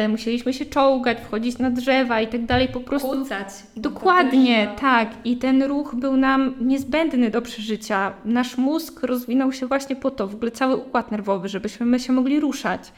[0.06, 3.10] Y, musieliśmy się czołgać, wchodzić na drzewa i tak dalej, po prostu.
[3.10, 3.48] Kucać.
[3.78, 5.10] Dokładnie, tak.
[5.26, 8.14] I ten ruch był nam niezbędny do przeżycia.
[8.26, 12.14] Nasz mózg rozwinął się właśnie po to, w ogóle cały układ nerwowy, żebyśmy my się
[12.14, 12.92] mogli ruszać.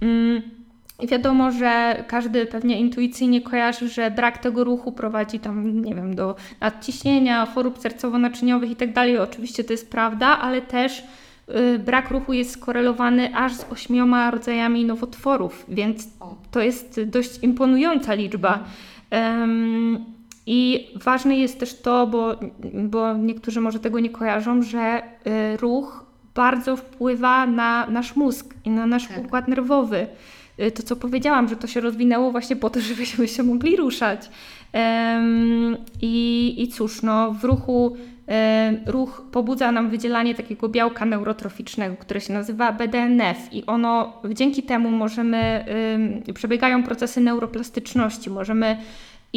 [0.00, 0.65] Mm.
[1.02, 6.36] Wiadomo, że każdy pewnie intuicyjnie kojarzy, że brak tego ruchu prowadzi tam, nie wiem, do
[6.60, 9.18] nadciśnienia, chorób sercowo-naczyniowych i tak dalej.
[9.18, 11.04] Oczywiście to jest prawda, ale też
[11.48, 16.08] y, brak ruchu jest skorelowany aż z ośmioma rodzajami nowotworów, więc
[16.50, 18.64] to jest dość imponująca liczba.
[19.10, 20.04] Um,
[20.46, 22.36] I ważne jest też to, bo,
[22.74, 28.70] bo niektórzy może tego nie kojarzą, że y, ruch bardzo wpływa na nasz mózg i
[28.70, 29.18] na nasz tak.
[29.18, 30.06] układ nerwowy.
[30.60, 34.30] Y, to, co powiedziałam, że to się rozwinęło właśnie po to, żebyśmy się mogli ruszać.
[36.02, 37.96] I, i cóż, no, w ruchu
[38.86, 44.90] ruch pobudza nam wydzielanie takiego białka neurotroficznego, które się nazywa BDNF i ono dzięki temu
[44.90, 45.64] możemy,
[46.34, 48.76] przebiegają procesy neuroplastyczności, możemy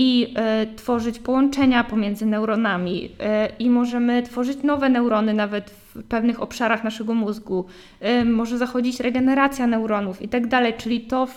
[0.01, 6.41] i e, tworzyć połączenia pomiędzy neuronami e, i możemy tworzyć nowe neurony nawet w pewnych
[6.41, 7.65] obszarach naszego mózgu.
[7.99, 11.27] E, może zachodzić regeneracja neuronów i tak dalej, czyli to,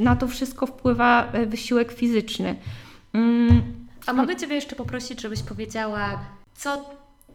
[0.00, 2.56] na to wszystko wpływa wysiłek fizyczny.
[3.12, 3.62] Mm,
[4.06, 6.20] A mogę Ciebie jeszcze poprosić, żebyś powiedziała,
[6.54, 6.90] co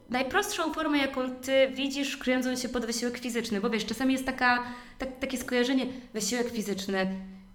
[0.09, 4.63] najprostszą formę, jaką Ty widzisz, kryjącą się pod wysiłek fizyczny, bo wiesz, czasami jest taka,
[4.97, 7.07] tak, takie skojarzenie, wysiłek fizyczny,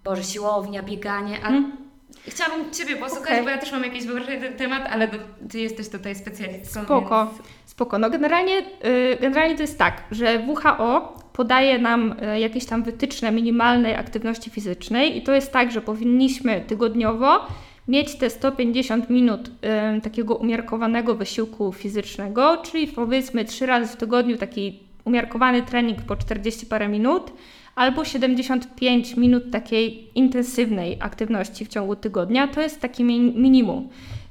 [0.05, 1.86] Boże, siłownia, bieganie, a Mhm.
[2.29, 3.45] Chciałabym Ciebie posłuchać, Okej.
[3.45, 5.19] bo ja też mam jakieś wyobrażenie na ten temat, ale do,
[5.51, 7.49] Ty jesteś tutaj specjalistką, Spoko, Więc...
[7.67, 7.99] spoko.
[7.99, 13.33] No generalnie, y, generalnie to jest tak, że WHO podaje nam y, jakieś tam wytyczne
[13.33, 17.47] minimalnej aktywności fizycznej i to jest tak, że powinniśmy tygodniowo
[17.89, 24.37] mieć te 150 minut y, takiego umiarkowanego wysiłku fizycznego, czyli powiedzmy trzy razy w tygodniu
[24.37, 27.33] taki umiarkowany trening po 40 parę minut,
[27.77, 32.49] albo 75 minut takiej intensywnej aktywności w ciągu tygodnia.
[32.49, 33.89] To jest taki mi- minimum.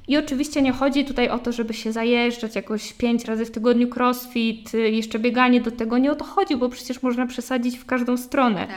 [0.08, 3.88] I oczywiście nie chodzi tutaj o to, żeby się zajeżdżać jakoś 5 razy w tygodniu
[3.96, 5.98] crossfit, y, jeszcze bieganie do tego.
[5.98, 8.66] Nie o to chodzi, bo przecież można przesadzić w każdą stronę.
[8.66, 8.76] Tak.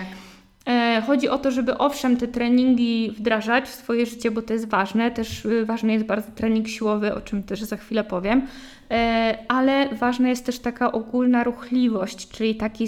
[0.73, 4.69] E, Chodzi o to, żeby owszem te treningi wdrażać w swoje życie, bo to jest
[4.69, 5.11] ważne.
[5.11, 8.47] Też y, ważny jest bardzo trening siłowy, o czym też za chwilę powiem.
[8.91, 12.87] E, Ale ważna jest też taka ogólna ruchliwość, czyli taki,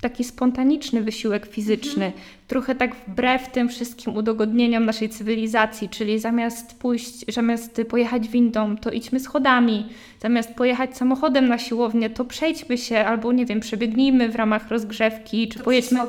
[0.00, 2.12] taki spontaniczny wysiłek fizyczny.
[2.48, 8.90] Trochę tak wbrew tym wszystkim udogodnieniom naszej cywilizacji, czyli zamiast pójść, zamiast pojechać windą, to
[8.90, 9.86] idźmy schodami.
[10.20, 15.48] Zamiast pojechać samochodem na siłownię, to przejdźmy się albo nie wiem, przebiegnijmy w ramach rozgrzewki,
[15.48, 16.00] czy To pojedźmy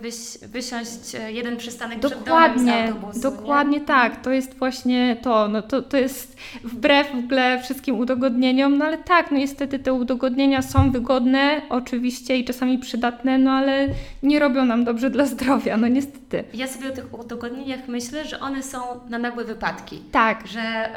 [0.00, 4.22] wyś, wysiąść e, jeden przystanek przed domem z Dokładnie, autobusu, dokładnie tak.
[4.22, 5.48] To jest właśnie to.
[5.48, 9.92] No to, to jest wbrew w ogóle wszystkim udogodnieniom, no ale tak, no niestety te
[9.92, 13.88] udogodnienia są wygodne, oczywiście i czasami przydatne, no ale
[14.22, 16.44] nie robią nam dobrze dla zdrowia, no niestety.
[16.52, 16.60] Nie?
[16.60, 19.98] Ja sobie o tych udogodnieniach myślę, że one są na nagłe wypadki.
[20.12, 20.90] Tak, Że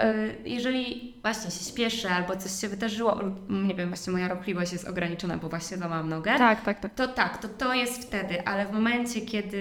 [0.45, 4.73] y, jeżeli właśnie się śpieszę albo coś się wydarzyło, lub nie wiem, właśnie moja ruchliwość
[4.73, 6.93] jest ograniczona, bo właśnie złamałam nogę, tak, tak, tak.
[6.93, 9.59] to tak, to to jest wtedy, ale w momencie, kiedy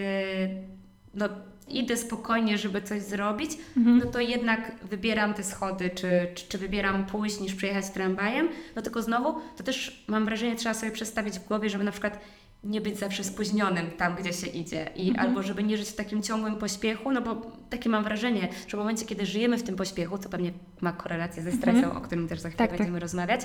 [1.14, 1.28] no,
[1.68, 3.98] idę spokojnie, żeby coś zrobić, Mhm.
[3.98, 8.82] no to jednak wybieram te schody, czy, czy, czy wybieram pójść niż przyjechać tramwajem, no
[8.82, 12.20] tylko znowu, to też mam wrażenie, trzeba sobie przestawić w głowie, żeby na przykład
[12.64, 15.28] nie być zawsze spóźnionym tam, gdzie się idzie i Mhm.
[15.28, 18.80] albo żeby nie żyć w takim ciągłym pośpiechu, no bo takie mam wrażenie, że w
[18.80, 22.40] momencie, kiedy żyjemy w tym pośpiechu, co pewnie ma korelację ze stresem, o którym też
[22.40, 22.78] za chwilę Tak, tak.
[22.78, 23.40] będziemy rozmawiać,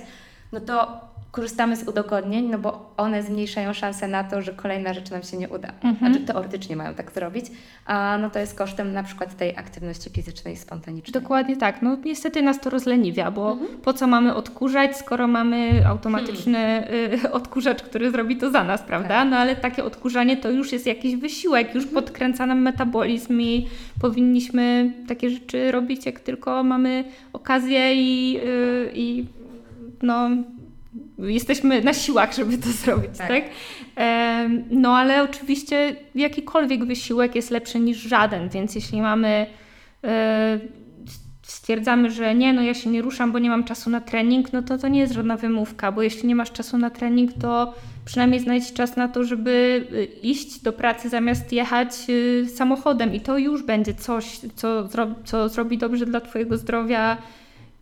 [0.52, 5.12] no to korzystamy z udogodnień, no bo one zmniejszają szanse na to, że kolejna rzecz
[5.12, 5.68] nam się nie uda.
[5.84, 5.98] Mhm.
[6.14, 7.46] Znaczy teoretycznie mają tak zrobić,
[7.86, 11.22] a no to jest kosztem na przykład tej aktywności fizycznej spontanicznej.
[11.22, 11.82] Dokładnie tak.
[11.82, 13.80] No niestety nas to rozleniwia, bo Mhm.
[13.82, 16.88] po co mamy odkurzać, skoro mamy automatyczny
[17.24, 19.08] y, odkurzacz, który zrobi to za nas, prawda?
[19.10, 19.30] Tak.
[19.30, 22.04] No ale takie odkurzanie to już jest jakiś wysiłek, już Mhm.
[22.04, 23.68] podkręca nam metabolizm i
[24.02, 29.26] powinniśmy takie rzeczy robić, jak tylko mamy okazję i, y, i
[30.04, 30.30] no
[31.18, 33.28] jesteśmy na siłach, żeby to zrobić, Tak.
[33.28, 33.44] tak?
[34.72, 39.46] No ale oczywiście jakikolwiek wysiłek jest lepszy niż żaden, więc jeśli mamy
[40.04, 40.60] e,
[41.44, 44.62] stwierdzamy, że nie, no ja się nie ruszam, bo nie mam czasu na trening, no
[44.62, 47.74] to to nie jest żadna wymówka, bo jeśli nie masz czasu na trening, to
[48.06, 53.22] przynajmniej znajdź czas na to, żeby y, iść do pracy zamiast jechać y, samochodem i
[53.22, 54.90] to już będzie coś, co,
[55.24, 57.18] co zrobi dobrze dla Twojego zdrowia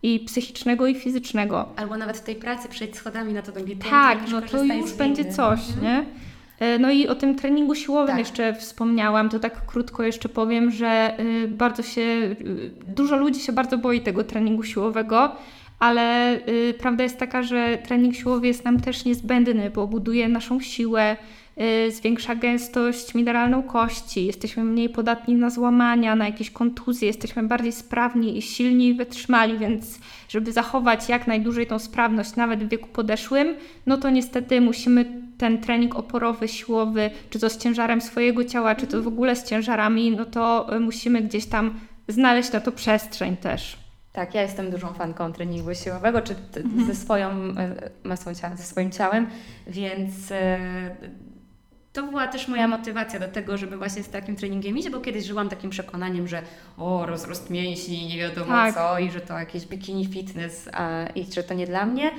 [0.02, 1.68] i psychicznego i fizycznego.
[1.76, 4.92] Albo nawet w tej pracy przejść schodami na to drugie piętro, Tak, no to już
[4.92, 5.82] będzie coś, Mhm.
[5.82, 6.04] nie?
[6.66, 8.18] E, No i o tym treningu siłowym Tak.
[8.18, 13.52] jeszcze wspomniałam, to tak krótko jeszcze powiem, że y, bardzo się, y, dużo ludzi się
[13.52, 15.32] bardzo boi tego treningu siłowego,
[15.78, 20.60] ale y, prawda jest taka, że trening siłowy jest nam też niezbędny, bo buduje naszą
[20.60, 21.16] siłę,
[21.90, 28.38] zwiększa gęstość mineralną kości, jesteśmy mniej podatni na złamania, na jakieś kontuzje, jesteśmy bardziej sprawni
[28.38, 33.54] i silni i wytrzymali, więc żeby zachować jak najdłużej tą sprawność, nawet w wieku podeszłym,
[33.86, 35.04] no to niestety musimy
[35.38, 39.44] ten trening oporowy, siłowy, czy to z ciężarem swojego ciała, czy to w ogóle z
[39.44, 43.76] ciężarami, no to y, musimy gdzieś tam znaleźć na to przestrzeń też.
[44.12, 46.86] Tak, ja jestem dużą fanką treningu siłowego, czy Mhm.
[46.86, 49.26] ze swoją e, masą ciała, ze swoim ciałem,
[49.66, 50.12] więc
[51.92, 55.24] to była też moja motywacja do tego, żeby właśnie z takim treningiem iść, bo kiedyś
[55.24, 56.42] żyłam takim przekonaniem, że
[56.78, 58.74] o, rozrost mięśni, nie wiadomo Tak.
[58.74, 62.10] co i że to jakieś bikini fitness a, i że to nie dla mnie.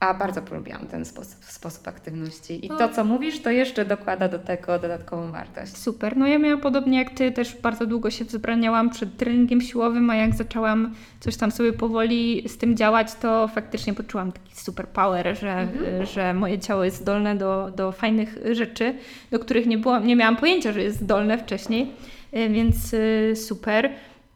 [0.00, 2.66] A bardzo polubiłam ten sposób, sposób aktywności.
[2.66, 2.76] I No.
[2.76, 5.76] to, co mówisz, to jeszcze dokłada do tego dodatkową wartość.
[5.76, 6.16] Super.
[6.16, 10.16] No ja miałam podobnie jak Ty, też bardzo długo się wzbraniałam przed treningiem siłowym, a
[10.16, 15.38] jak zaczęłam coś tam sobie powoli z tym działać, to faktycznie poczułam taki super power,
[15.38, 16.06] że, Mhm.
[16.06, 18.94] że moje ciało jest zdolne do, do fajnych rzeczy,
[19.30, 21.92] do których nie, było, nie miałam pojęcia, że jest zdolne wcześniej,
[22.36, 23.90] Y, więc y, super.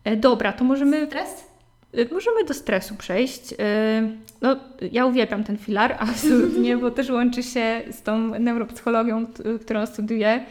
[0.04, 1.06] E, dobra, to możemy...
[1.06, 1.51] Stres?
[1.92, 3.54] E, możemy do stresu przejść.
[3.58, 4.56] E, no,
[4.92, 9.26] ja uwielbiam ten filar, absolutnie, bo też łączy się z tą neuropsychologią,
[9.60, 10.46] którą studiuję.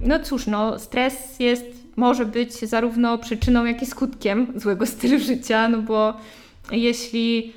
[0.00, 1.64] No cóż, no, stres jest,
[1.96, 6.16] może być zarówno przyczyną, jak i skutkiem złego stylu życia, no bo
[6.72, 7.52] jeśli,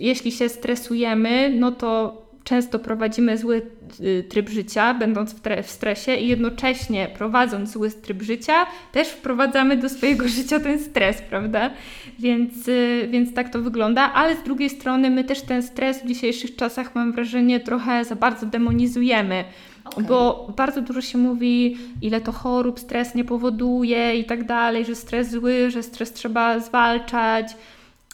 [0.00, 3.62] jeśli się stresujemy, no to często prowadzimy zły
[4.00, 9.88] y, tryb życia, będąc w, stresie, i jednocześnie prowadząc zły tryb życia, też wprowadzamy do
[9.88, 11.70] swojego życia ten stres, prawda?
[12.18, 16.06] Więc, y, więc tak to wygląda, ale z drugiej strony my też ten stres w
[16.06, 19.44] dzisiejszych czasach, mam wrażenie, trochę za bardzo demonizujemy.
[19.84, 20.04] Okay.
[20.04, 24.94] Bo bardzo dużo się mówi, ile to chorób stres nie powoduje i tak dalej, że
[24.94, 27.56] stres zły, że stres trzeba zwalczać,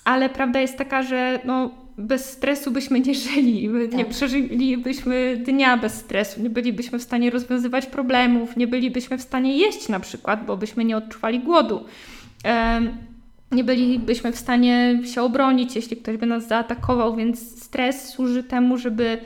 [0.04, 3.98] ale prawda jest taka, że no, bez stresu byśmy nie żyli, tak.
[3.98, 9.58] nie przeżylibyśmy dnia bez stresu, nie bylibyśmy w stanie rozwiązywać problemów, nie bylibyśmy w stanie
[9.58, 11.84] jeść na przykład, bo byśmy nie odczuwali głodu.
[13.52, 18.78] nie bylibyśmy w stanie się obronić, jeśli ktoś by nas zaatakował, więc stres służy temu,
[18.78, 19.18] żeby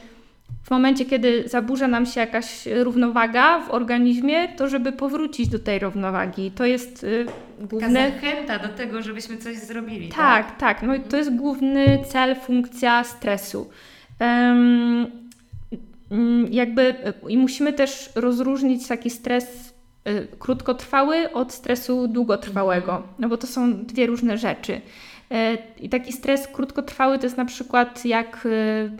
[0.67, 5.79] w momencie, kiedy zaburza nam się jakaś równowaga w organizmie, to żeby powrócić do tej
[5.79, 6.51] równowagi.
[6.51, 7.27] To jest y,
[7.61, 7.95] główny...
[7.95, 10.09] Taka zachęta do tego, żebyśmy coś zrobili.
[10.09, 10.59] Tak, tak.
[10.59, 10.83] tak.
[10.83, 13.71] No i to jest główny cel, funkcja stresu.
[14.21, 15.07] Um,
[16.51, 16.95] jakby y,
[17.29, 19.75] i musimy też rozróżnić taki stres
[20.09, 24.81] y, krótkotrwały od stresu długotrwałego, no bo to są dwie różne rzeczy.
[25.31, 28.91] E, I taki stres krótkotrwały to jest na przykład jak y,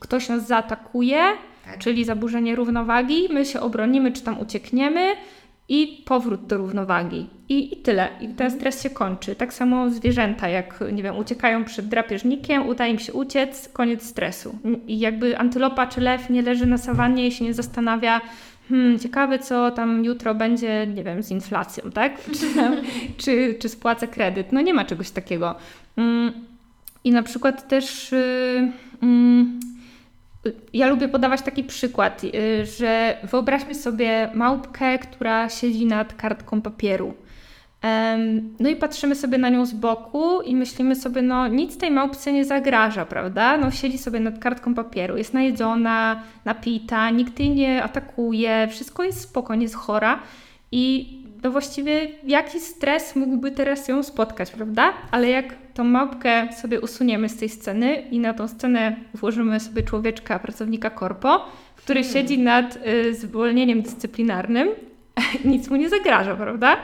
[0.00, 1.22] ktoś nas zaatakuje,
[1.64, 1.78] tak.
[1.78, 5.16] czyli zaburzenie równowagi, my się obronimy czy tam uciekniemy
[5.68, 7.26] i powrót do równowagi.
[7.48, 8.08] I, I tyle.
[8.20, 8.50] I ten mhm.
[8.50, 9.34] stres się kończy.
[9.34, 14.58] Tak samo zwierzęta, jak nie wiem, uciekają przed drapieżnikiem, udaje im się uciec, koniec stresu.
[14.86, 18.20] I jakby antylopa czy lew nie leży na sawannie i się nie zastanawia,
[18.72, 22.12] hmm, ciekawe co tam jutro będzie, nie wiem, z inflacją, tak?
[22.38, 22.46] Czy,
[23.16, 24.52] czy, czy spłacę kredyt.
[24.52, 25.54] No nie ma czegoś takiego.
[25.96, 26.32] Mm,
[27.04, 29.60] I na przykład też y, mm,
[30.72, 37.14] ja lubię podawać taki przykład, y, że wyobraźmy sobie małpkę, która siedzi nad kartką papieru.
[38.60, 42.32] No i patrzymy sobie na nią z boku i myślimy sobie, no nic tej małpce
[42.32, 43.56] nie zagraża, prawda?
[43.56, 49.20] No siedzi sobie nad kartką papieru, jest najedzona, napita, nikt jej nie atakuje, wszystko jest
[49.20, 50.20] spokojnie, jest chora
[50.72, 54.92] i no właściwie jaki stres mógłby teraz ją spotkać, prawda?
[55.10, 59.82] Ale jak tą małpkę sobie usuniemy z tej sceny i na tą scenę włożymy sobie
[59.82, 61.44] człowieczka, pracownika korpo,
[61.76, 62.14] który hmm.
[62.14, 64.68] siedzi nad y, zwolnieniem dyscyplinarnym
[65.44, 66.76] nic mu nie zagraża, prawda?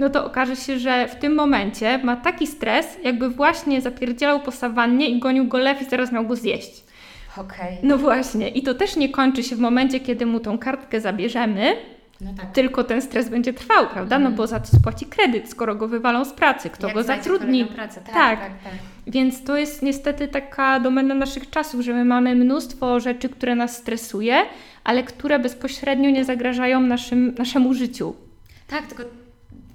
[0.00, 4.52] No to okaże się, że w tym momencie ma taki stres, jakby właśnie zapierdzielał po
[4.52, 6.84] sawannie i gonił go lew i zaraz miał go zjeść.
[7.36, 7.46] Okej.
[7.56, 7.78] Okay.
[7.82, 8.48] No właśnie.
[8.48, 11.76] I to też nie kończy się w momencie, kiedy mu tą kartkę zabierzemy,
[12.20, 12.52] no tak.
[12.52, 14.18] Tylko ten stres będzie trwał, prawda?
[14.18, 14.34] No mhm.
[14.34, 17.66] bo za co spłaci kredyt, skoro go wywalą z pracy, kto Jak go zatrudni.
[17.66, 18.00] Pracę.
[18.00, 18.40] Tak, tak.
[18.40, 18.72] Tak, tak.
[19.06, 23.76] Więc to jest niestety taka domena naszych czasów, że my mamy mnóstwo rzeczy, które nas
[23.76, 24.42] stresuje,
[24.84, 28.14] ale które bezpośrednio nie zagrażają naszym, naszemu życiu.
[28.66, 29.02] Tak, tylko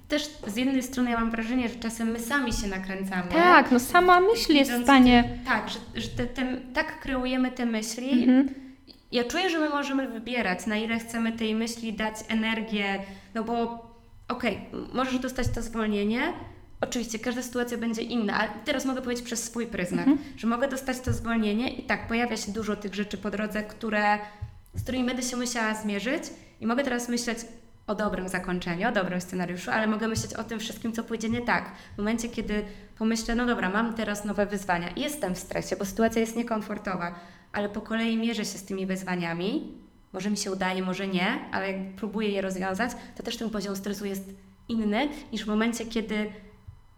[0.07, 3.31] też z jednej strony ja mam wrażenie, że czasem my sami się nakręcamy.
[3.31, 5.23] Tak, no sama myśl jest w stanie.
[5.45, 8.23] Tak, że, że te, te, tak kreujemy te myśli.
[8.23, 8.70] Mhm.
[9.11, 12.99] Ja czuję, że my możemy wybierać, na ile chcemy tej myśli dać energię,
[13.33, 13.53] no bo
[14.27, 16.33] okej, okay, możesz dostać to zwolnienie,
[16.81, 20.19] Oczywiście, każda sytuacja będzie inna, ale teraz mogę powiedzieć przez swój pryzmat, mhm.
[20.37, 24.19] że mogę dostać to zwolnienie i tak, pojawia się dużo tych rzeczy po drodze, które
[24.73, 26.23] z którymi będę się musiała zmierzyć
[26.61, 27.37] i mogę teraz myśleć
[27.87, 31.41] o dobrym zakończeniu, o dobrym scenariuszu, ale mogę myśleć o tym wszystkim, co pójdzie nie
[31.41, 31.71] tak.
[31.95, 32.65] W momencie, kiedy
[32.97, 37.15] pomyślę, no dobra, mam teraz nowe wyzwania jestem w stresie, bo sytuacja jest niekomfortowa,
[37.53, 39.71] ale po kolei mierzę się z tymi wyzwaniami,
[40.13, 43.75] może mi się udaje, może nie, ale jak próbuję je rozwiązać, to też ten poziom
[43.75, 44.29] stresu jest
[44.69, 46.31] inny niż w momencie, kiedy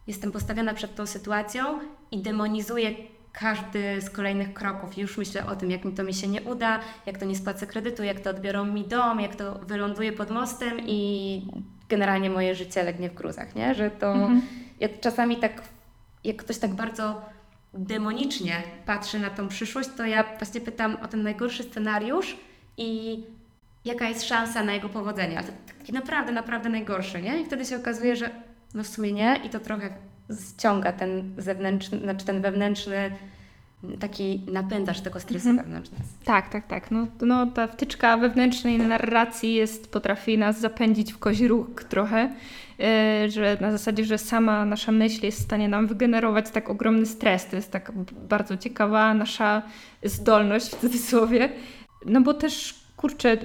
[0.07, 1.79] jestem postawiona przed tą sytuacją
[2.11, 2.91] i demonizuję
[3.31, 4.97] każdy z kolejnych kroków.
[4.97, 7.67] Już myślę o tym, jak mi to mi się nie uda, jak to nie spłacę
[7.67, 11.41] kredytu, jak to odbiorą mi dom, jak to wyląduje pod mostem i
[11.89, 13.75] generalnie moje życie legnie w gruzach, nie?
[13.75, 14.41] Że to mhm.
[14.79, 15.61] ja czasami tak,
[16.23, 17.21] jak ktoś tak bardzo
[17.73, 22.37] demonicznie patrzy na tą przyszłość, to ja właśnie pytam o ten najgorszy scenariusz
[22.77, 23.19] i
[23.85, 25.37] jaka jest szansa na jego powodzenie.
[25.37, 27.41] Ale to taki naprawdę, naprawdę najgorszy, nie?
[27.41, 28.29] I wtedy się okazuje, że
[28.73, 29.89] no w sumie nie i to trochę
[30.49, 33.11] ściąga ten zewnętrzny, znaczy ten wewnętrzny
[33.99, 35.67] taki napędzacz tego stresu mhm.
[35.67, 36.01] wewnątrz nas.
[36.25, 36.91] Tak, tak, tak.
[36.91, 42.33] No, no ta wtyczka wewnętrznej narracji jest, potrafi nas zapędzić w kozi róg trochę,
[42.79, 42.85] yy,
[43.31, 47.45] że na zasadzie, że sama nasza myśl jest w stanie nam wygenerować tak ogromny stres.
[47.45, 47.91] To jest tak
[48.29, 49.61] bardzo ciekawa nasza
[50.03, 51.49] zdolność w cudzysłowie.
[52.05, 53.37] No bo też kurczę,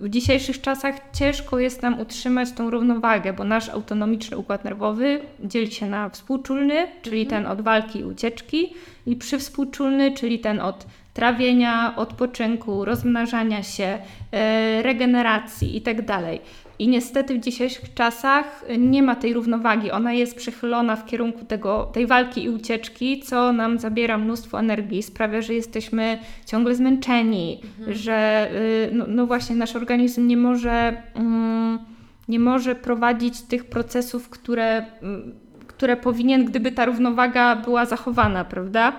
[0.00, 5.72] w dzisiejszych czasach ciężko jest nam utrzymać tą równowagę, bo nasz autonomiczny układ nerwowy dzieli
[5.72, 8.74] się na współczulny, czyli ten od walki i ucieczki,
[9.06, 13.98] i przywspółczulny, czyli ten od trawienia, odpoczynku, rozmnażania się,
[14.32, 16.38] e, regeneracji itd.
[16.78, 19.90] I niestety w dzisiejszych czasach nie ma tej równowagi.
[19.90, 25.02] Ona jest przechylona w kierunku tego, tej walki i ucieczki, co nam zabiera mnóstwo energii,
[25.02, 27.96] sprawia, że jesteśmy ciągle zmęczeni, mhm.
[27.96, 28.48] że
[28.90, 31.78] y, no, no, właśnie nasz organizm nie może, mm,
[32.28, 35.32] nie może prowadzić tych procesów, które, mm,
[35.66, 38.92] które powinien, gdyby ta równowaga była zachowana, prawda?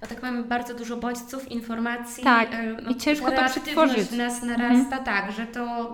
[0.00, 2.24] A tak mamy bardzo dużo bodźców, informacji.
[2.24, 4.10] Tak, e, no, i ciężko to przetworzyć.
[4.10, 5.04] nas narasta mhm.
[5.04, 5.92] tak, że to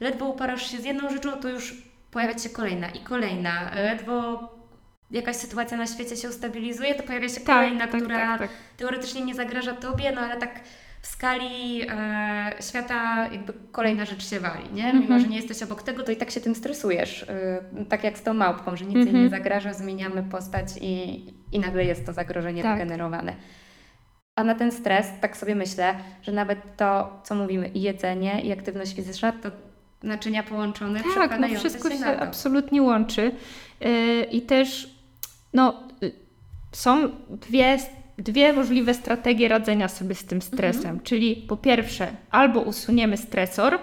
[0.00, 1.74] ledwo uparasz się z jedną rzeczą, to już
[2.10, 3.70] pojawia się kolejna i kolejna.
[3.74, 4.48] Ledwo
[5.10, 8.50] jakaś sytuacja na świecie się ustabilizuje, to pojawia się tak, kolejna, tak, która tak, tak.
[8.76, 10.60] teoretycznie nie zagraża Tobie, no ale tak
[11.02, 14.92] w skali e, świata jakby kolejna rzecz się wali, nie?
[14.92, 15.22] Mimo, mm -hmm.
[15.22, 17.22] że nie jesteś obok tego, to i tak się tym stresujesz.
[17.22, 19.14] E, tak jak z tą małpką, że nic mm -hmm.
[19.14, 22.78] jej nie zagraża, zmieniamy postać i, i nagle jest to zagrożenie tak.
[22.78, 23.36] wygenerowane.
[24.36, 28.52] A na ten stres, tak sobie myślę, że nawet to, co mówimy, i jedzenie, i
[28.52, 29.50] aktywność fizyczna, to
[30.02, 33.32] naczynia połączone, tak, no wszystko się, się absolutnie łączy.
[33.80, 34.94] Yy, I też
[35.52, 36.12] no, y,
[36.72, 37.78] są dwie
[38.20, 40.80] dwie możliwe strategie radzenia sobie z tym stresem.
[40.80, 41.00] Mhm.
[41.00, 43.78] Czyli po pierwsze, albo usuniemy stresor,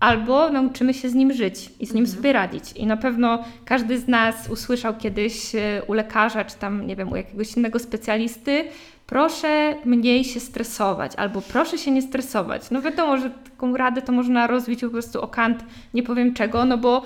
[0.00, 2.16] albo nauczymy się z nim żyć i z nim mhm.
[2.16, 2.72] sobie radzić.
[2.72, 7.12] I na pewno każdy z nas usłyszał kiedyś e, u lekarza, czy tam, nie wiem,
[7.12, 8.64] u jakiegoś innego specjalisty,
[9.06, 12.70] proszę mniej się stresować, albo proszę się nie stresować.
[12.70, 15.64] No wiadomo, że taką radę to można rozbić po prostu o kant,
[15.94, 17.02] nie powiem czego, no bo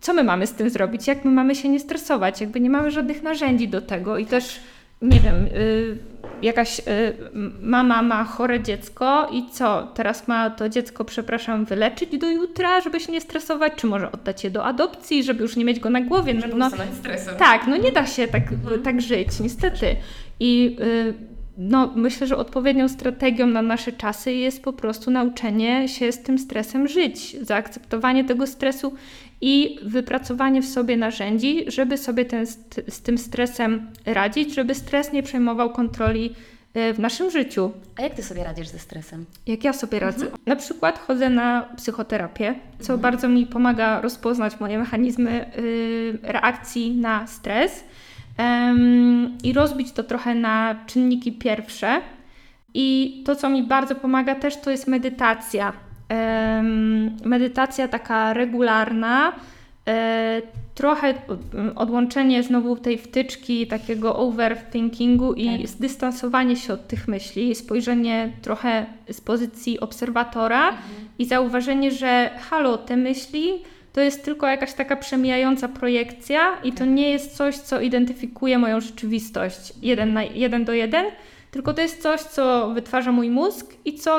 [0.00, 1.06] co my mamy z tym zrobić?
[1.06, 2.40] Jak my mamy się nie stresować?
[2.40, 4.60] Jakby nie mamy żadnych narzędzi do tego i też
[5.02, 5.98] nie wiem, y,
[6.42, 6.82] jakaś y,
[7.62, 9.88] mama ma chore dziecko i co?
[9.94, 14.44] Teraz ma to dziecko, przepraszam, wyleczyć do jutra, żeby się nie stresować, czy może oddać
[14.44, 16.40] je do adopcji, żeby już nie mieć go na głowie.
[16.40, 16.70] Żeby no.
[17.38, 18.82] Tak, no nie da się tak, mhm.
[18.82, 19.96] tak żyć, niestety.
[20.40, 26.12] I y, no, myślę, że odpowiednią strategią na nasze czasy jest po prostu nauczenie się
[26.12, 28.94] z tym stresem żyć, zaakceptowanie tego stresu
[29.40, 32.46] i wypracowanie w sobie narzędzi, żeby sobie ten,
[32.88, 36.34] z tym stresem radzić, żeby stres nie przejmował kontroli
[36.74, 37.72] e, w naszym życiu.
[37.98, 39.26] A jak ty sobie radzisz ze stresem?
[39.46, 40.24] Jak ja sobie radzę?
[40.24, 40.42] Mhm.
[40.46, 43.00] Na przykład chodzę na psychoterapię, co mhm.
[43.00, 47.84] bardzo mi pomaga rozpoznać moje mechanizmy y, reakcji na stres
[49.44, 52.00] i rozbić to trochę na czynniki pierwsze.
[52.74, 55.72] I to, co mi bardzo pomaga też, to jest medytacja
[57.24, 59.32] medytacja taka regularna,
[59.88, 60.42] e,
[60.74, 61.14] trochę
[61.74, 65.68] odłączenie znowu tej wtyczki, takiego overthinkingu i tak.
[65.68, 70.84] zdystansowanie się od tych myśli, spojrzenie trochę z pozycji obserwatora mhm.
[71.18, 73.52] i zauważenie, że halo, te myśli
[73.92, 78.80] to jest tylko jakaś taka przemijająca projekcja i to nie jest coś, co identyfikuje moją
[78.80, 81.06] rzeczywistość jeden, na, jeden do jeden,
[81.50, 84.18] tylko to jest coś, co wytwarza mój mózg i co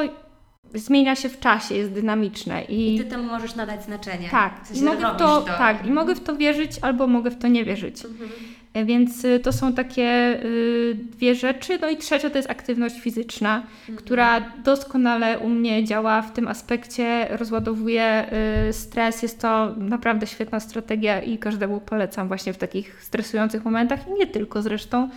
[0.74, 2.64] zmienia się w czasie, jest dynamiczne.
[2.64, 4.30] I, I ty temu możesz nadać znaczenie.
[4.30, 7.08] Tak, w sensie I mogę w to, to, tak, i mogę w to wierzyć albo
[7.08, 8.06] mogę w to nie wierzyć.
[8.06, 8.30] Mhm.
[8.76, 11.80] Więc y, to są takie y, dwie rzeczy.
[11.82, 13.98] No i trzecia to jest aktywność fizyczna, mhm.
[13.98, 18.26] która doskonale u mnie działa w tym aspekcie, rozładowuje
[18.70, 19.24] y, stres.
[19.24, 24.28] Jest to naprawdę świetna strategia i każdemu polecam właśnie w takich stresujących momentach i nie
[24.28, 25.10] tylko zresztą.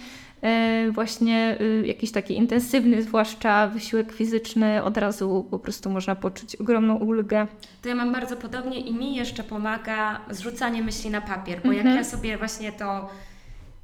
[0.90, 7.46] Właśnie jakiś taki intensywny, zwłaszcza wysiłek fizyczny, od razu po prostu można poczuć ogromną ulgę.
[7.82, 11.86] To ja mam bardzo podobnie i mi jeszcze pomaga zrzucanie myśli na papier, bo mhm.
[11.86, 13.08] jak ja sobie właśnie to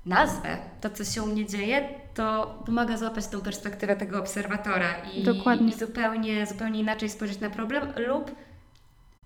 [0.07, 5.21] nazwę, to co się u mnie dzieje, to pomaga złapać tą perspektywę tego obserwatora i,
[5.69, 8.31] i zupełnie, zupełnie inaczej spojrzeć na problem lub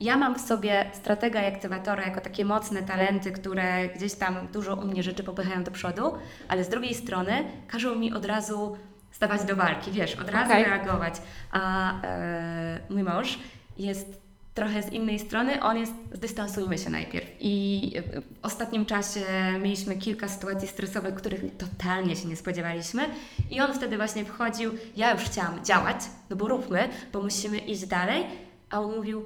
[0.01, 4.75] ja mam w sobie stratega i aktywatora jako takie mocne talenty, które gdzieś tam dużo
[4.75, 6.13] u mnie rzeczy popychają do przodu,
[6.49, 8.77] ale z drugiej strony każą mi od razu
[9.11, 10.65] stawać do walki, wiesz, od razu okay.
[10.65, 11.15] reagować.
[11.53, 13.39] A e, mój mąż
[13.79, 14.26] jest
[14.57, 17.27] trochę z innej strony, on jest, zdystansujmy się najpierw.
[17.41, 19.21] I w ostatnim czasie
[19.61, 23.03] mieliśmy kilka sytuacji stresowych, których totalnie się nie spodziewaliśmy.
[23.51, 25.97] I on wtedy właśnie wchodził, ja już chciałam działać,
[26.31, 28.27] no bo róbmy, bo musimy iść dalej.
[28.71, 29.25] A on mówił,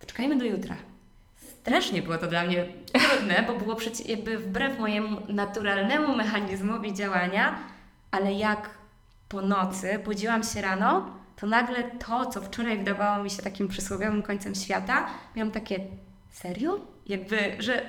[0.00, 0.76] poczekajmy do jutra.
[1.36, 7.58] Strasznie było to dla mnie trudne, bo było przecież jakby wbrew mojemu naturalnemu mechanizmowi działania,
[8.10, 8.70] ale jak
[9.28, 14.22] po nocy budziłam się rano, to nagle to, co wczoraj wydawało mi się takim przysłowiowym
[14.22, 15.80] końcem świata, miałam takie,
[16.30, 16.80] serio?
[17.06, 17.82] Jakby, że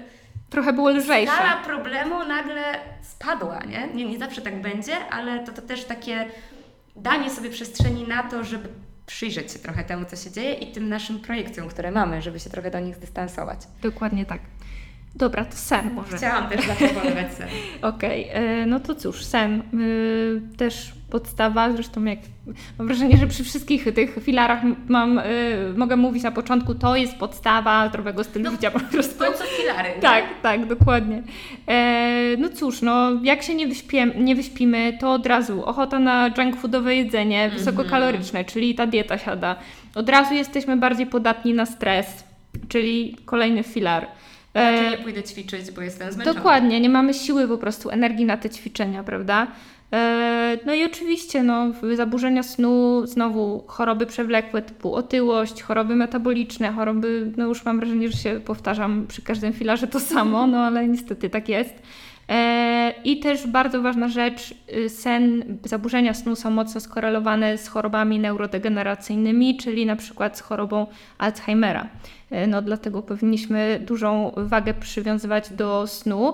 [0.50, 1.34] trochę było lżejsze.
[1.34, 2.64] Skala problemu nagle
[3.02, 3.88] spadła, nie?
[3.94, 6.26] Nie, nie zawsze tak będzie, ale to, to też takie
[6.96, 8.70] danie sobie przestrzeni na to, żeby
[9.06, 12.50] przyjrzeć się trochę temu, co się dzieje i tym naszym projekcjom, które mamy, żeby się
[12.50, 13.60] trochę do nich zdystansować.
[13.82, 14.42] Dokładnie tak.
[15.16, 16.18] Dobra, to sen może.
[16.18, 17.48] Chciałam też zaproponować sen.
[17.82, 19.64] Okej, okay, no to cóż, sen.
[19.74, 22.20] Yy, też podstawa, zresztą jak
[22.80, 27.16] mam wrażenie, że przy wszystkich tych filarach mam, yy, mogę mówić na początku, to jest
[27.16, 29.16] podstawa zdrowego stylu no, życia po prostu.
[29.16, 29.90] W końcu filary.
[29.96, 30.02] Nie?
[30.02, 31.24] Tak, tak, dokładnie.
[31.68, 36.32] E, no cóż, no jak się nie, wyśpiem, nie wyśpimy, to od razu ochota na
[36.38, 37.60] junk foodowe jedzenie, mm -hmm.
[37.60, 39.56] wysokokaloryczne, czyli ta dieta siada.
[39.96, 42.24] Od razu jesteśmy bardziej podatni na stres,
[42.68, 44.08] czyli kolejny filar.
[44.54, 46.38] Raczej nie pójdę ćwiczyć, bo jestem zmęczona.
[46.38, 49.48] Dokładnie, nie mamy siły po prostu, energii na te ćwiczenia, prawda?
[49.94, 57.32] E, no i oczywiście no, zaburzenia snu, znowu choroby przewlekłe typu otyłość, choroby metaboliczne, choroby,
[57.38, 61.30] no już mam wrażenie, że się powtarzam przy każdym filarze to samo, no ale niestety
[61.30, 61.74] tak jest.
[62.32, 68.20] E, I też bardzo ważna rzecz, y, sen, zaburzenia snu są mocno skorelowane z chorobami
[68.20, 71.88] neurodegeneracyjnymi, czyli na przykład z chorobą Alzheimera.
[72.30, 76.34] E, no dlatego powinniśmy dużą wagę przywiązywać do snu.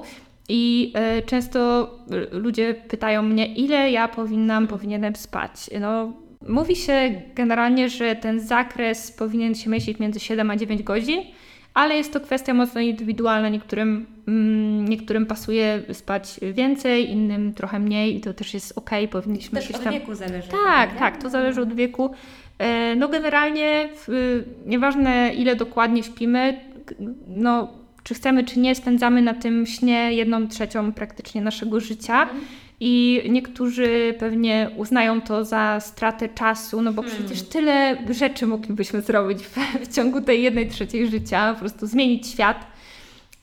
[0.49, 1.89] I e, często
[2.31, 5.51] ludzie pytają mnie, ile ja powinnam, powinienem spać.
[5.79, 6.13] No,
[6.47, 11.21] mówi się generalnie, że ten zakres powinien się mieścić między 7 a 9 godzin
[11.77, 13.49] ale jest to kwestia mocno indywidualna.
[13.49, 19.61] Niektórym, mm, niektórym pasuje spać więcej, innym trochę mniej i to też jest ok, powinniśmy
[19.61, 19.93] też od tam...
[19.93, 20.49] wieku zależy.
[20.65, 22.09] Tak, tak, to zależy od wieku.
[22.59, 23.89] E, no generalnie
[24.65, 26.59] nieważne ile dokładnie śpimy,
[27.27, 27.73] no
[28.03, 32.21] czy chcemy, czy nie, spędzamy na tym śnie jedną trzecią praktycznie naszego życia.
[32.21, 32.41] Mhm.
[32.79, 37.19] I niektórzy pewnie uznają to za stratę czasu, no bo hmm.
[37.19, 39.55] przecież tyle rzeczy moglibyśmy zrobić w,
[39.85, 42.67] w, ciągu tej jednej trzeciej życia, po prostu zmienić świat.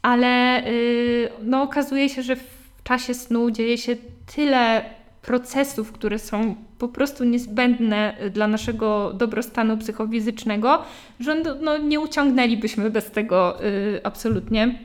[0.02, 3.96] Ale yy, no, okazuje się, że w czasie snu dzieje się
[4.36, 4.84] tyle
[5.22, 10.82] procesów, które są po prostu niezbędne dla naszego dobrostanu psychofizycznego,
[11.20, 14.78] że no, nie uciągnęlibyśmy bez tego yy, absolutnie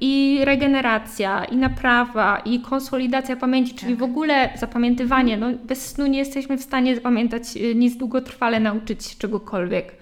[0.00, 4.00] i regeneracja, i naprawa, i konsolidacja pamięci, czyli tak.
[4.00, 5.36] w ogóle zapamiętywanie.
[5.36, 9.94] No, bez snu nie jesteśmy w stanie zapamiętać y, nic długotrwale, nauczyć czegokolwiek.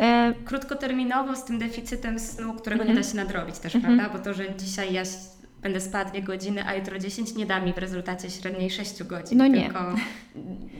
[0.00, 0.32] E...
[0.44, 2.98] Krótkoterminowo z tym deficytem snu, którego mm -hmm.
[2.98, 3.96] nie da się nadrobić też, mm -hmm.
[3.96, 4.18] prawda?
[4.18, 5.02] Bo to, że dzisiaj ja
[5.62, 9.38] będę spała dwie godziny, a jutro 10 nie da mi w rezultacie średniej 6 godzin.
[9.38, 9.64] No nie.
[9.64, 9.94] Tylko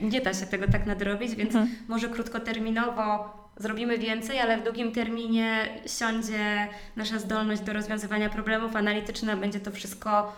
[0.01, 1.71] nie da się tego tak nadrobić, więc mm -hmm.
[1.87, 5.67] może krótkoterminowo zrobimy więcej, ale w długim terminie
[5.99, 10.33] siądzie nasza zdolność do rozwiązywania problemów analityczna, będzie to wszystko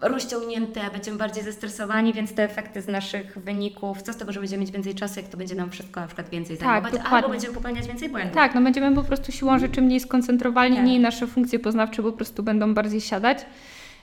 [0.00, 4.60] rozciągnięte, będziemy bardziej zestresowani, więc te efekty z naszych wyników, co z tego, że będziemy
[4.60, 7.16] mieć więcej czasu, jak to będzie nam wszystko na przykład więcej tak, zajmować, dokładnie.
[7.16, 8.34] albo będziemy popełniać więcej błędów.
[8.34, 10.86] Tak, no będziemy po prostu siłą rzeczy mniej skoncentrowani tak.
[10.86, 13.38] i nasze funkcje poznawcze po prostu będą bardziej siadać.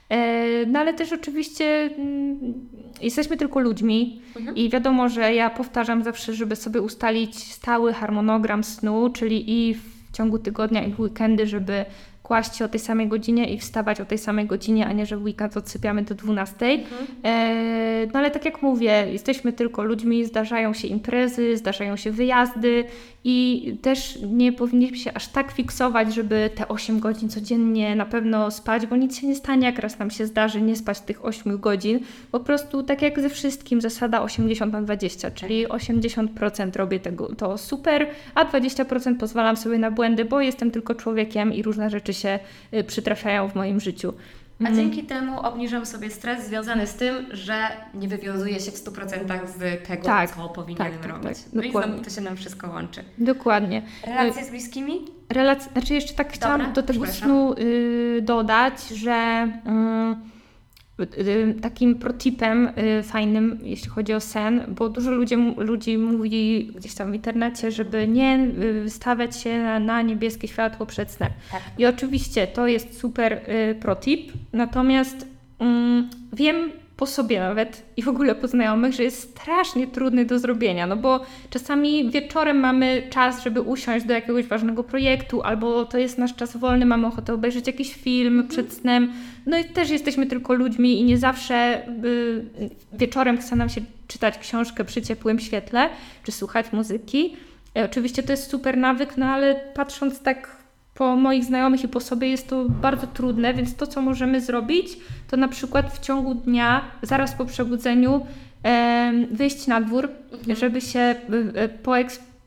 [0.08, 2.68] E, no ale też oczywiście mm,
[3.02, 4.56] jesteśmy tylko ludźmi mhm.
[4.56, 10.12] i wiadomo, że ja powtarzam zawsze, żeby sobie ustalić stały harmonogram snu, czyli i w
[10.12, 11.84] ciągu tygodnia i w weekendy, żeby
[12.32, 15.16] kłaść się o tej samej godzinie i wstawać o tej samej godzinie, a nie, że
[15.16, 16.66] w weekend odsypiamy do 12.
[16.66, 17.06] Mhm.
[17.24, 22.84] E, no ale tak jak mówię, jesteśmy tylko ludźmi, zdarzają się imprezy, zdarzają się wyjazdy
[23.24, 28.50] i też nie powinniśmy się aż tak fiksować, żeby te 8 godzin codziennie na pewno
[28.50, 31.58] spać, bo nic się nie stanie, jak raz nam się zdarzy nie spać tych 8
[31.58, 32.00] godzin.
[32.30, 37.58] Po prostu tak jak ze wszystkim, zasada 80 na 20, czyli 80% robię tego, to
[37.58, 42.21] super, a 20% pozwalam sobie na błędy, bo jestem tylko człowiekiem i różne rzeczy się
[42.74, 44.14] y, przytrafiają w moim życiu.
[44.60, 44.76] A mhm.
[44.76, 49.88] dzięki temu obniżam sobie stres związany z tym, że nie wywiązuję się w 100% z
[49.88, 51.38] tego, tak, co powinienem tak, tak, robić.
[51.38, 51.88] Tak, no dokładnie.
[51.88, 53.04] i znowu to się nam wszystko łączy.
[53.18, 53.82] Dokładnie.
[54.06, 55.00] Relacje z bliskimi?
[55.28, 59.48] Relacje, znaczy jeszcze tak chciałam Dobra, do tego snu y, dodać, że...
[59.66, 60.41] Y, Y,
[61.62, 62.68] takim protipem
[62.98, 67.70] y, fajnym, jeśli chodzi o sen, bo dużo ludzi, ludzi mówi gdzieś tam w internecie,
[67.70, 68.48] żeby nie
[68.84, 71.30] y, stawiać się na, na niebieskie światło przed snem.
[71.52, 71.62] Tak.
[71.78, 73.40] I oczywiście to jest super
[73.80, 75.26] protip, natomiast
[75.58, 76.72] mm, wiem
[77.02, 80.96] po sobie nawet i w ogóle po znajomych, że jest strasznie trudny do zrobienia, no
[80.96, 86.34] bo czasami wieczorem mamy czas, żeby usiąść do jakiegoś ważnego projektu, albo to jest nasz
[86.34, 88.48] czas wolny, mamy ochotę obejrzeć jakiś film mhm.
[88.48, 89.12] przed snem,
[89.46, 94.38] no i też jesteśmy tylko ludźmi i nie zawsze y, wieczorem chce nam się czytać
[94.38, 95.88] książkę przy ciepłym świetle,
[96.24, 97.36] czy słuchać muzyki.
[97.74, 100.61] I oczywiście to jest super nawyk, no ale patrząc tak
[100.94, 104.86] po moich znajomych i po sobie jest to bardzo trudne, więc to, co możemy zrobić,
[105.30, 108.26] to na przykład w ciągu dnia, zaraz po przebudzeniu,
[109.30, 110.56] wyjść na dwór, mhm.
[110.56, 111.68] żeby się e,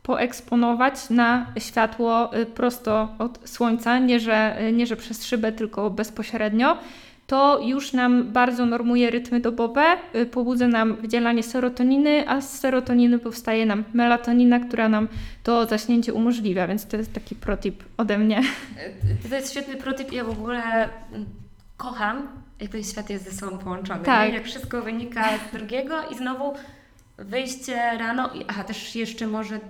[0.02, 6.78] poeksponować na światło e, prosto od słońca, nie że, nie że przez szybę, tylko bezpośrednio.
[7.26, 13.18] To już nam bardzo normuje rytmy dobowe, y, pobudza nam wydzielanie serotoniny, a z serotoniny
[13.18, 15.08] powstaje nam melatonina, która nam
[15.42, 18.42] to zaśnięcie umożliwia, więc to jest taki protip ode mnie.
[19.30, 21.26] To jest świetny protip, ja w ogóle mm,
[21.76, 22.28] kocham,
[22.60, 24.04] jak ten świat jest ze sobą połączony.
[24.04, 24.32] Tak.
[24.32, 26.54] Jak wszystko wynika z drugiego i znowu
[27.18, 29.60] wyjście rano, i- aha, też jeszcze może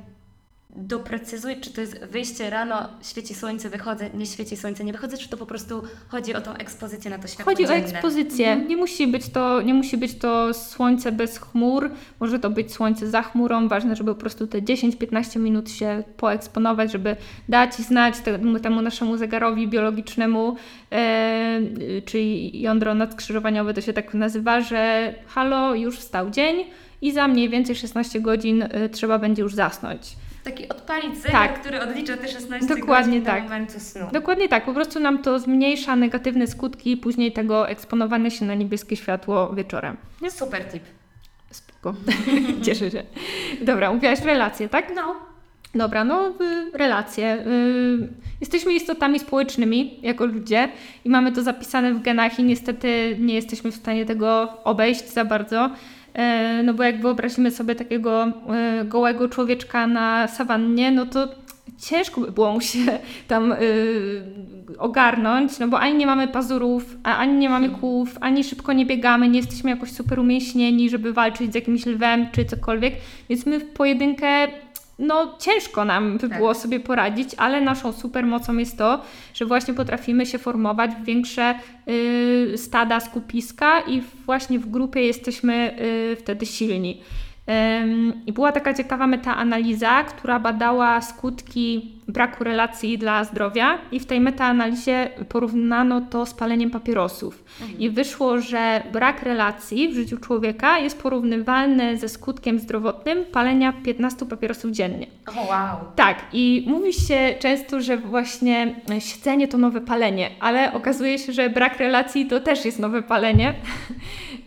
[0.77, 5.29] doprecyzuj, czy to jest wyjście rano, świeci słońce, wychodzę, nie świeci słońce, nie wychodzę, czy
[5.29, 7.85] to po prostu chodzi o tą ekspozycję na to światło Chodzi o dzienne?
[7.89, 8.57] ekspozycję.
[8.57, 13.11] Nie, musi być to, nie musi być to słońce bez chmur, może to być słońce
[13.11, 13.69] za chmurą.
[13.69, 17.17] Ważne, żeby po prostu te 10-15 minut się poeksponować, żeby
[17.49, 20.57] dać znać temu, temu naszemu zegarowi biologicznemu,
[20.93, 21.61] e,
[22.05, 26.65] czyli jądro nadskrzyżowaniowe to się tak nazywa, że halo, już wstał dzień
[27.03, 30.17] i za mniej więcej 16 godzin e, trzeba będzie już zasnąć.
[30.47, 31.61] Taki odpalić zegar, Tak.
[31.61, 33.43] który odlicza te 16 Dokładnie tak.
[33.43, 34.07] do momentu snu.
[34.13, 38.97] Dokładnie tak, po prostu nam to zmniejsza negatywne skutki później tego eksponowania się na niebieskie
[38.97, 39.97] światło wieczorem.
[40.31, 40.83] Super tip.
[41.51, 41.95] Spoko.
[42.65, 43.03] Cieszę się.
[43.63, 44.93] Dobra, mówiłaś relacje, tak?
[44.95, 45.17] No,
[45.75, 46.33] Dobra, no
[46.75, 47.47] relacje.
[47.47, 48.09] Y,
[48.41, 50.69] jesteśmy istotami społecznymi jako ludzie
[51.05, 55.25] i mamy to zapisane w genach i niestety nie jesteśmy w stanie tego obejść za
[55.25, 55.71] bardzo.
[56.17, 61.29] E, no bo jak wyobrazimy sobie takiego e, gołego człowieczka na sawannie, no to
[61.79, 62.79] ciężko by było mu się
[63.29, 63.57] tam y,
[64.79, 69.29] ogarnąć, no bo ani nie mamy pazurów, ani nie mamy kłów, ani szybko nie biegamy,
[69.29, 72.95] nie jesteśmy jakoś super umięśnieni, żeby walczyć z jakimś lwem czy cokolwiek,
[73.29, 74.49] więc my w pojedynkę
[74.99, 76.39] no ciężko nam by Tak.
[76.39, 79.03] było sobie poradzić, ale naszą supermocą jest to,
[79.35, 81.55] że właśnie potrafimy się formować w większe
[81.89, 85.77] y, stada, skupiska i właśnie w grupie jesteśmy
[86.13, 87.01] y, wtedy silni.
[88.27, 94.21] I była taka ciekawa metaanaliza, która badała skutki braku relacji dla zdrowia i w tej
[94.21, 97.45] metaanalizie porównano to z paleniem papierosów.
[97.79, 104.27] I wyszło, że brak relacji w życiu człowieka jest porównywalny ze skutkiem zdrowotnym palenia 15
[104.27, 105.07] papierosów dziennie.
[105.27, 105.77] o wow.
[105.97, 111.51] Tak, i mówi się często, że właśnie siedzenie to nowe palenie, ale okazuje się, że
[111.51, 113.55] brak relacji to też jest nowe palenie.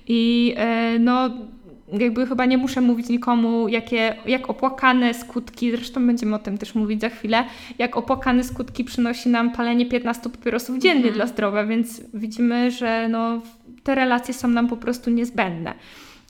[0.08, 1.30] I e, no,
[2.00, 6.76] jakby chyba nie muszę mówić nikomu, jakie, jak opłakane skutki, zresztą będziemy o tym też
[6.76, 7.44] mówić za chwilę,
[7.80, 13.42] jak opłakane skutki przynosi nam palenie 15 papierosów dziennie dla zdrowia, więc widzimy, że no,
[13.84, 15.74] te relacje są nam po prostu niezbędne.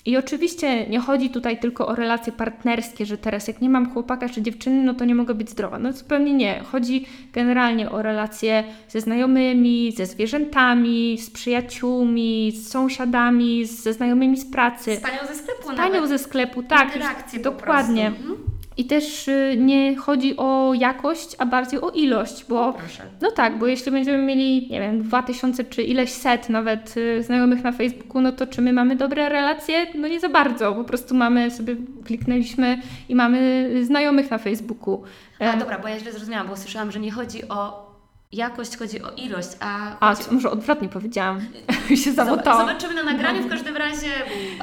[0.05, 4.29] I oczywiście nie chodzi tutaj tylko o relacje partnerskie, że teraz jak nie mam chłopaka
[4.29, 5.79] czy dziewczyny, no to nie mogę być zdrowa.
[5.79, 6.59] No zupełnie nie.
[6.71, 14.51] Chodzi generalnie o relacje ze znajomymi, ze zwierzętami, z przyjaciółmi, z sąsiadami, ze znajomymi z
[14.51, 14.95] pracy.
[14.95, 16.09] Z panią ze sklepu Z panią nawet.
[16.09, 16.85] ze sklepu, tak.
[16.95, 18.07] Interakcje po dokładnie.
[18.07, 18.48] Mhm.
[18.79, 23.03] I też y, nie chodzi o jakość, a bardziej o ilość, bo Proszę.
[23.21, 27.63] no tak, bo jeśli będziemy mieli, nie wiem, 2000 czy ileś set nawet y, znajomych
[27.63, 29.87] na Facebooku, no to czy my mamy dobre relacje?
[29.95, 31.75] No nie za bardzo, po prostu mamy sobie,
[32.05, 35.03] kliknęliśmy i mamy znajomych na Facebooku.
[35.39, 37.88] A E, dobra, bo ja źle zrozumiałam, bo słyszałam, że nie chodzi o
[38.33, 39.95] jakość, chodzi o ilość, a...
[40.09, 41.41] A, co, może odwrotnie powiedziałam,
[42.03, 42.67] się zamotałam.
[42.67, 44.07] Zobaczymy na nagraniu, w każdym razie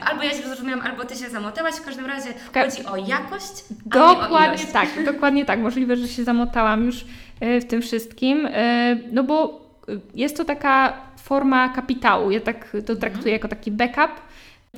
[0.07, 3.89] albo ja źle zrozumiałam, albo Ty się zamotałaś, w każdym razie chodzi o jakość, o
[3.89, 4.73] Dokładnie ilość.
[4.73, 5.59] tak, dokładnie tak.
[5.61, 7.05] Możliwe, że się zamotałam już
[7.41, 10.93] e, w tym wszystkim, e, no bo e, jest to taka
[11.23, 12.31] forma kapitału.
[12.31, 12.99] Ja tak to Mhm.
[12.99, 14.11] traktuję jako taki backup,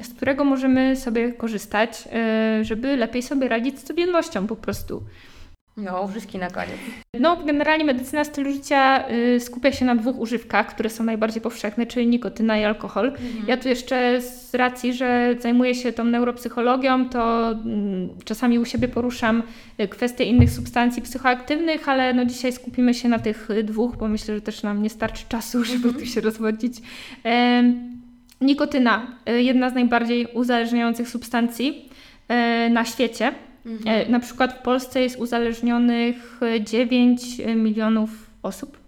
[0.03, 2.09] z którego możemy sobie korzystać,
[2.63, 5.03] żeby lepiej sobie radzić z codziennością po prostu.
[5.79, 6.77] No, używki na koniec.
[7.21, 11.87] No, generalnie medycyna stylu życia y, skupia się na dwóch używkach, które są najbardziej powszechne,
[11.87, 13.13] czyli nikotyna i alkohol.
[13.47, 18.89] Ja tu jeszcze z racji, że zajmuję się tą neuropsychologią, to mm, czasami u siebie
[18.89, 19.43] poruszam
[19.81, 24.09] y, kwestie innych substancji psychoaktywnych, ale no dzisiaj skupimy się na tych y, dwóch, bo
[24.09, 26.75] myślę, że też nam nie starczy czasu, żeby tu się rozwodzić.
[28.41, 31.89] Nikotyna, jedna z najbardziej uzależniających substancji
[32.71, 33.33] na świecie.
[33.87, 38.11] E, Na przykład w Polsce jest uzależnionych e, 9 milionów
[38.43, 38.79] osób,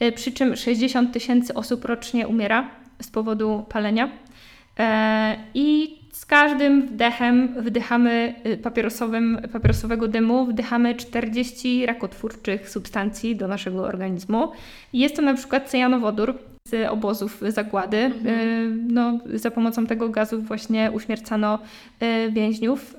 [0.00, 2.70] e, przy czym 60 tysięcy osób rocznie umiera
[3.02, 4.08] z powodu palenia.
[4.78, 13.48] E, I z każdym wdechem wdychamy e, papierosowym, papierosowego dymu, wdychamy 40 rakotwórczych substancji do
[13.48, 14.52] naszego organizmu.
[14.92, 16.38] Jest to na przykład cyjanowodór
[16.70, 17.96] z obozów zagłady.
[17.96, 18.10] E,
[18.88, 21.58] No, za pomocą tego gazu właśnie uśmiercano
[22.00, 22.94] e, więźniów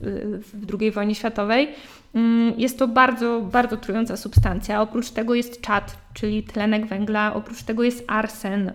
[0.00, 1.68] w, II wojnie światowej.
[2.14, 4.82] Mm, Jest to bardzo, bardzo trująca substancja.
[4.82, 8.72] Oprócz tego jest czad, czyli tlenek węgla, oprócz tego jest arsen,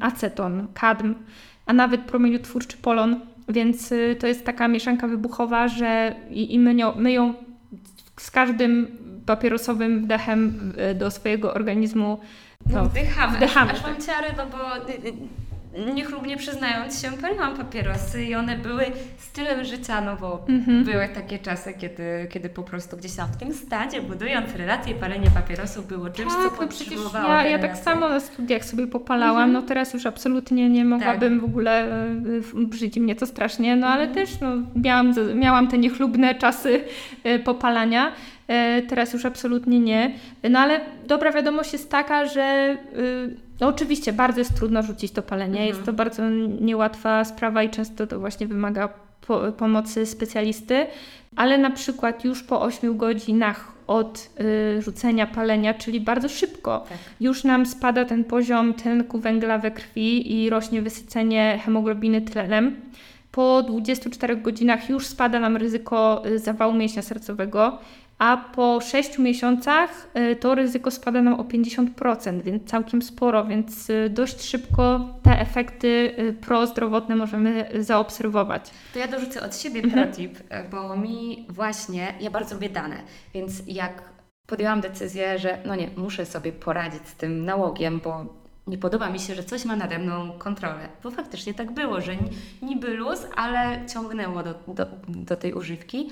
[0.00, 1.14] aceton, kadm,
[1.66, 6.92] a nawet promieniotwórczy polon, więc to jest taka mieszanka wybuchowa, że i, i my, nią,
[6.96, 7.34] my ją
[8.16, 8.86] z każdym
[9.26, 12.18] papierosowym wdechem do swojego organizmu
[12.66, 13.36] No, No, wdychamy.
[13.36, 18.56] wdychamy, Aż, mam ciary, no bo y, y, niechlubnie przyznając się, paliłam papierosy i one
[18.58, 18.84] były
[19.18, 20.84] stylem życia, no bo Mhm.
[20.84, 25.30] były takie czasy, kiedy, kiedy po prostu gdzieś tam w tym stadzie, budując relacje, palenie
[25.30, 28.86] papierosów było czymś, co Tak, no przecież podtrzymywało ja, ja tak samo na studiach sobie
[28.86, 29.52] popalałam, Mhm.
[29.52, 31.40] no teraz już absolutnie nie mogłabym Tak.
[31.40, 31.86] w ogóle,
[32.54, 34.14] brzydzi mnie to strasznie, no ale Mhm.
[34.26, 36.84] też no, miałam, miałam te niechlubne czasy
[37.26, 38.12] y, popalania,
[38.88, 40.10] teraz już absolutnie nie.
[40.50, 45.22] No ale dobra wiadomość jest taka, że y, no oczywiście bardzo jest trudno rzucić to
[45.22, 45.68] palenie, Mhm.
[45.68, 46.30] jest to bardzo
[46.60, 48.88] niełatwa sprawa i często to właśnie wymaga
[49.26, 50.86] po, pomocy specjalisty,
[51.36, 54.30] ale na przykład już po 8 godzinach od
[54.78, 56.98] y, rzucenia palenia, czyli bardzo szybko, Tak.
[57.20, 62.76] już nam spada ten poziom tlenku węgla we krwi i rośnie wysycenie hemoglobiny tlenem.
[63.32, 67.78] Po 24 godzinach już spada nam ryzyko y, zawału mięśnia sercowego,
[68.20, 73.90] a po 6 miesiącach y, to ryzyko spada nam o 50%, więc całkiem sporo, więc
[73.90, 78.70] y, dość szybko te efekty y, prozdrowotne możemy zaobserwować.
[78.92, 80.06] To ja dorzucę od siebie Mhm.
[80.06, 80.38] protip,
[80.70, 82.96] bo mi właśnie, ja bardzo lubię dane,
[83.34, 84.02] więc jak
[84.46, 89.18] podjęłam decyzję, że no nie, muszę sobie poradzić z tym nałogiem, bo nie podoba mi
[89.20, 90.88] się, że coś ma nade mną kontrolę.
[91.02, 92.30] Bo faktycznie tak było, że ni-
[92.62, 96.10] niby luz, ale ciągnęło do, do, do tej używki.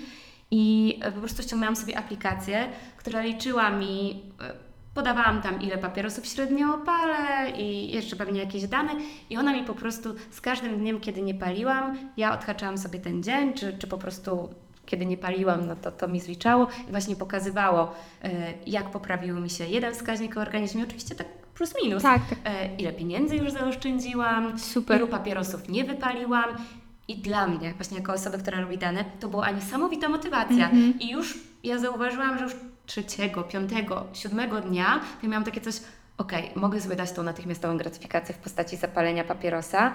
[0.50, 4.52] I e, po prostu ściągnęłam sobie aplikację, która liczyła mi, e,
[4.94, 8.92] podawałam tam ile papierosów średnio palę i jeszcze pewnie jakieś dane
[9.30, 13.22] i ona mi po prostu z każdym dniem, kiedy nie paliłam, ja odhaczałam sobie ten
[13.22, 14.48] dzień, czy, czy po prostu
[14.86, 18.30] kiedy nie paliłam, no to to mi zliczało i właśnie pokazywało, e,
[18.66, 22.02] jak poprawił mi się jeden wskaźnik w organizmie, oczywiście tak plus minus.
[22.02, 22.80] Tak, tak.
[22.80, 24.96] Ile pieniędzy już zaoszczędziłam, Super.
[24.96, 26.44] ilu papierosów nie wypaliłam.
[27.08, 30.64] I dla mnie, właśnie jako osoby, która robi dane, to była niesamowita motywacja.
[30.64, 30.98] Mhm.
[31.00, 32.52] I już ja zauważyłam, że już
[32.86, 35.74] trzeciego, piątego, siódmego dnia ja miałam takie coś,
[36.18, 39.92] okej, mogę sobie dać tą natychmiastową gratyfikację w postaci zapalenia papierosa,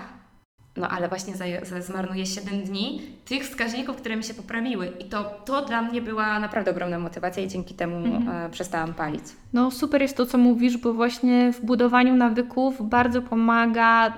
[0.77, 1.33] no ale właśnie
[1.79, 4.91] zmarnuję 7 dni tych wskaźników, które mi się poprawiły.
[4.99, 8.45] I to, to dla mnie była naprawdę ogromna motywacja i dzięki temu Mhm.
[8.45, 9.23] e, przestałam palić.
[9.53, 14.13] No super jest to, co mówisz, bo właśnie w budowaniu nawyków bardzo pomaga,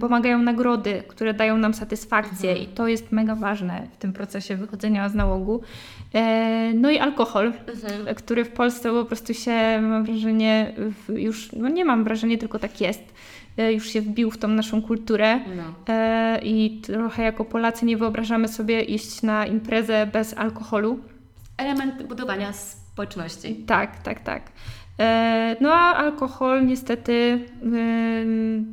[0.00, 2.68] pomagają nagrody, które dają nam satysfakcję Mhm.
[2.70, 5.60] i to jest mega ważne w tym procesie wychodzenia z nałogu.
[6.14, 7.52] E, no i alkohol,
[8.16, 10.72] który w Polsce po prostu się, mam wrażenie,
[11.08, 13.14] już, no nie mam wrażenia, tylko tak jest,
[13.62, 15.40] już się wbił w tą naszą kulturę.
[15.56, 15.94] No.
[15.94, 20.98] E, I trochę jako Polacy nie wyobrażamy sobie iść na imprezę bez alkoholu.
[21.56, 23.54] Element budowania społeczności.
[23.54, 24.42] Tak, tak, tak.
[25.00, 27.44] E, No a alkohol niestety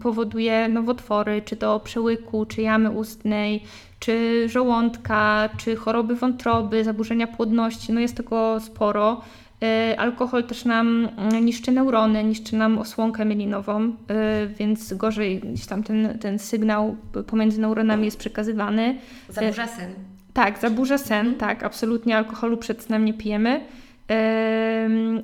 [0.01, 3.63] powoduje nowotwory, czy to przełyku, czy jamy ustnej,
[3.99, 7.93] czy żołądka, czy choroby wątroby, zaburzenia płodności.
[7.93, 9.21] No jest tego sporo.
[9.63, 15.65] E, Alkohol też nam mm, niszczy neurony, niszczy nam osłonkę mielinową, e, więc gorzej gdzieś
[15.65, 16.95] tam ten, ten sygnał
[17.27, 18.97] pomiędzy neuronami jest przekazywany.
[19.29, 19.93] Zaburza sen.
[20.33, 23.61] Tak, zaburza sen, tak, absolutnie alkoholu przed snem nie pijemy.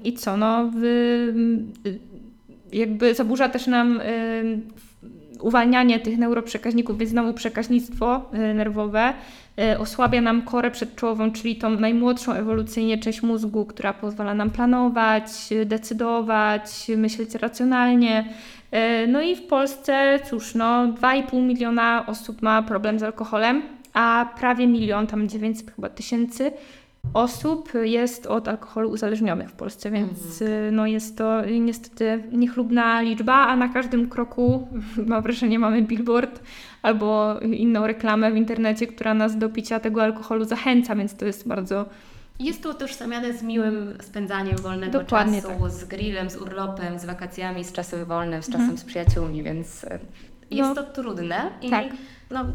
[0.03, 0.71] I co, no,
[2.73, 4.01] jakby zaburza też nam
[5.41, 9.13] uwalnianie tych neuroprzekaźników, więc znowu przekaźnictwo y, nerwowe,
[9.59, 15.25] y, osłabia nam korę przedczołową, czyli tą najmłodszą ewolucyjnie część mózgu, która pozwala nam planować,
[15.51, 18.25] y, decydować, myśleć racjonalnie.
[19.07, 23.61] No i w Polsce, cóż, no 2,5 miliona osób ma problem z alkoholem,
[23.93, 26.51] a prawie milion, tam 900 chyba tysięcy
[27.13, 33.33] osób jest od alkoholu uzależnionych w Polsce, więc y, no jest to niestety niechlubna liczba,
[33.33, 34.67] a na każdym kroku
[35.07, 36.41] mam wrażenie mamy billboard
[36.81, 41.47] albo inną reklamę w internecie, która nas do picia tego alkoholu zachęca, więc to jest
[41.47, 41.85] bardzo
[42.39, 45.71] Jest to utożsamiane z miłym spędzaniem wolnego Dokładnie czasu, tak.
[45.71, 48.63] z grillem, z urlopem, z wakacjami, z czasem wolnym, z Mhm.
[48.63, 49.99] czasem z przyjaciółmi, więc e,
[50.51, 50.75] jest No.
[50.75, 51.85] to trudne i Tak.
[52.31, 52.45] no,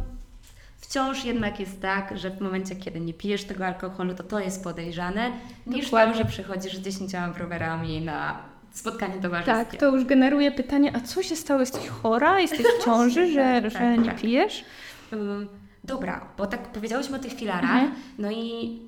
[0.88, 4.64] wciąż jednak jest tak, że w momencie, kiedy nie pijesz tego alkoholu, to to jest
[4.64, 5.30] podejrzane,
[5.66, 6.12] niż Dokładnie.
[6.14, 8.38] to, że przychodzisz z 10 rowerami na
[8.72, 9.52] spotkanie towarzyskie.
[9.52, 11.60] Tak, to już generuje pytanie, a co się stało?
[11.60, 12.40] Jesteś chora?
[12.40, 14.20] Jesteś w ciąży, że, tak, że tak, nie tak.
[14.20, 14.64] pijesz?
[15.12, 15.48] Ym,
[15.84, 17.92] Dobra, bo tak powiedziałyśmy o tych filarach, Mhm.
[18.18, 18.78] no i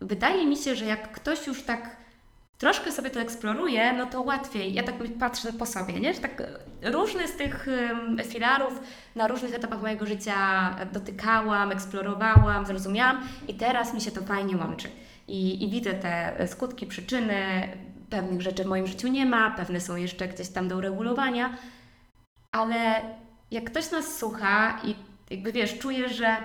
[0.00, 1.96] wydaje mi się, że jak ktoś już tak
[2.60, 4.74] troszkę sobie to eksploruje, no to łatwiej.
[4.74, 6.14] Ja tak patrzę po sobie, nie?
[6.14, 6.42] Że tak
[6.82, 7.66] różne z tych
[8.24, 8.80] filarów
[9.14, 10.36] na różnych etapach mojego życia
[10.92, 14.88] dotykałam, eksplorowałam, zrozumiałam i teraz mi się to fajnie łączy.
[15.28, 17.68] I, i widzę te skutki, przyczyny,
[18.10, 21.56] pewnych rzeczy w moim życiu nie ma, pewne są jeszcze gdzieś tam do uregulowania,
[22.52, 23.00] ale
[23.50, 24.94] jak ktoś nas słucha i
[25.30, 26.36] jakby wiesz, czuje, że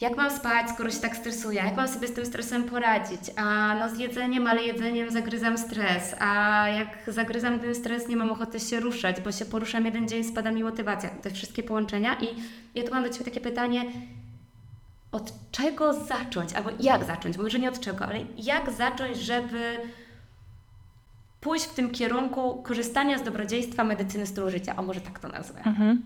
[0.00, 1.62] jak mam spać, skoro się tak stresuję?
[1.62, 3.20] Jak mam sobie z tym stresem poradzić?
[3.36, 6.14] A no z jedzeniem, ale jedzeniem zagryzam stres.
[6.18, 10.24] A jak zagryzam ten stres, nie mam ochoty się ruszać, bo się poruszam jeden dzień,
[10.24, 11.10] spada mi motywacja.
[11.10, 12.16] Te wszystkie połączenia.
[12.20, 12.26] I
[12.74, 13.84] ja tu mam do Ciebie takie pytanie,
[15.12, 16.52] od czego zacząć?
[16.52, 17.36] Albo jak zacząć?
[17.36, 19.78] Bo może nie od czego, ale jak zacząć, żeby
[21.40, 24.76] pójść w tym kierunku korzystania z dobrodziejstwa medycyny stylu życia?
[24.76, 25.62] O, może tak to nazwę.
[25.64, 26.02] Mhm.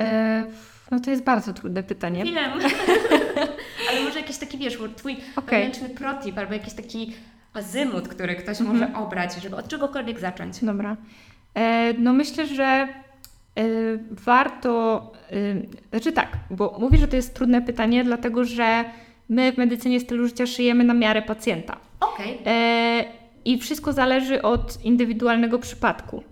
[0.00, 0.44] E,
[0.92, 2.24] no to jest bardzo trudne pytanie.
[2.24, 2.52] Wiem.
[3.90, 5.58] Ale może jakiś taki, wiesz, twój Okej.
[5.58, 7.12] wewnętrzny protip albo jakiś taki
[7.54, 8.78] azymut, który ktoś Mhm.
[8.78, 10.64] może obrać, żeby od czegokolwiek zacząć.
[10.64, 10.96] Dobra.
[11.54, 12.88] E, no myślę, że e,
[14.10, 15.36] warto, e,
[15.90, 18.84] znaczy tak, bo mówię, że to jest trudne pytanie, dlatego że
[19.28, 21.76] my w medycynie stylu życia szyjemy na miarę pacjenta.
[22.00, 22.38] Okej.
[22.46, 23.04] E,
[23.44, 26.22] I wszystko zależy od indywidualnego przypadku.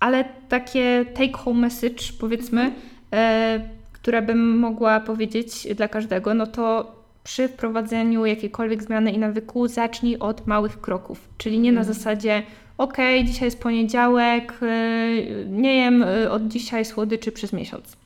[0.00, 2.72] Ale takie take home message, powiedzmy,
[3.12, 3.60] e,
[3.92, 6.92] które bym mogła powiedzieć dla każdego, no to
[7.24, 11.28] przy wprowadzeniu jakiejkolwiek zmiany i nawyku zacznij od małych kroków.
[11.38, 11.94] Czyli nie na Mhm.
[11.94, 12.42] zasadzie,
[12.78, 17.96] ok, dzisiaj jest poniedziałek, e, nie jem e, od dzisiaj słodyczy przez miesiąc.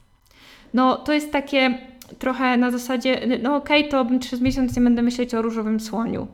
[0.74, 1.78] No to jest takie
[2.18, 6.26] trochę na zasadzie, no okej, to przez miesiąc nie będę myśleć o różowym słoniu.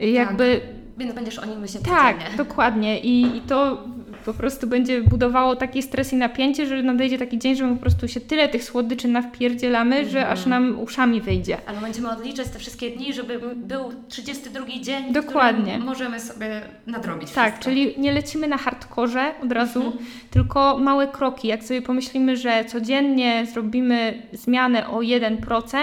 [0.00, 0.60] Jakby
[0.98, 2.36] Więc będziesz o nim myśleć tak, codziennie.
[2.36, 3.00] dokładnie.
[3.00, 3.84] I, I to
[4.24, 7.80] po prostu będzie budowało taki stres i napięcie, że nadejdzie taki dzień, że my po
[7.80, 11.56] prostu się tyle tych słodyczy nawpierdzielamy, że aż nam uszami wyjdzie.
[11.66, 15.78] Ale będziemy odliczać te wszystkie dni, żeby był 32 dzień, Dokładnie.
[15.78, 17.64] możemy sobie nadrobić Tak, wszystko.
[17.70, 20.04] czyli nie lecimy na hardkorze od razu, Mhm.
[20.30, 21.48] tylko małe kroki.
[21.48, 25.76] Jak sobie pomyślimy, że codziennie zrobimy zmianę o 1%,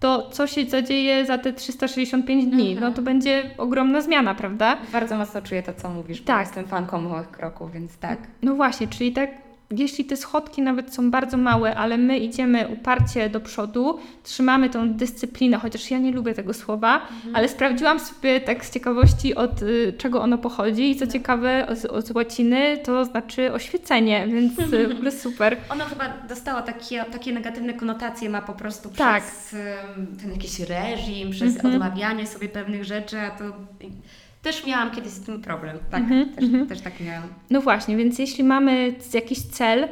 [0.00, 2.72] to co się zadzieje za te 365 dni?
[2.72, 2.80] Mhm.
[2.80, 4.78] No to będzie ogromna zmiana, prawda?
[4.92, 6.22] Bardzo mocno czuję to, co mówisz.
[6.22, 6.40] Tak.
[6.46, 8.18] Jestem fanką małych kroków, więc tak.
[8.42, 9.30] No właśnie, czyli tak,
[9.76, 14.92] jeśli te schodki nawet są bardzo małe, ale my idziemy uparcie do przodu, trzymamy tą
[14.94, 19.92] dyscyplinę, chociaż ja nie lubię tego słowa, ale sprawdziłam sobie tak z ciekawości od y,
[19.98, 24.92] czego ono pochodzi i co ciekawe z, od łaciny to znaczy oświecenie, więc y, w
[24.92, 25.56] ogóle super.
[25.72, 29.22] Ono chyba dostało takie, takie negatywne konotacje, ma po prostu Tak.
[29.24, 31.74] przez em, ten jakiś reżim, przez Mhm.
[31.74, 33.44] odmawianie sobie pewnych rzeczy, a to
[34.42, 35.78] też miałam kiedyś z tym problem.
[35.90, 36.66] Tak, Mhm, też, mhm.
[36.66, 37.22] też tak miałam.
[37.50, 39.88] No właśnie, więc jeśli mamy jakiś cel,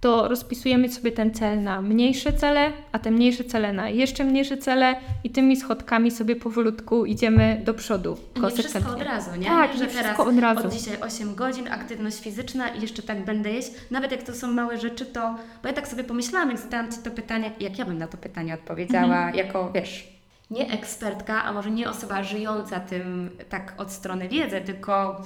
[0.00, 4.56] to rozpisujemy sobie ten cel na mniejsze cele, a te mniejsze cele na jeszcze mniejsze
[4.56, 4.94] cele
[5.24, 8.16] i tymi schodkami sobie powolutku idziemy do przodu.
[8.42, 9.46] Nie wszystko od razu, nie?
[9.46, 10.66] Tak, nie, że teraz od razu.
[10.66, 13.70] od dzisiaj 8 godzin, aktywność fizyczna i jeszcze tak będę jeść.
[13.90, 15.34] Nawet jak to są małe rzeczy, to...
[15.62, 18.16] Bo ja tak sobie pomyślałam, jak zadałam Ci to pytanie, jak ja bym na to
[18.16, 19.34] pytanie odpowiedziała, Mhm.
[19.34, 20.11] jako, wiesz,
[20.52, 25.24] nie ekspertka, a może nie osoba żyjąca tym tak od strony wiedzy, tylko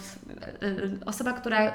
[0.62, 1.72] y, y, osoba, która,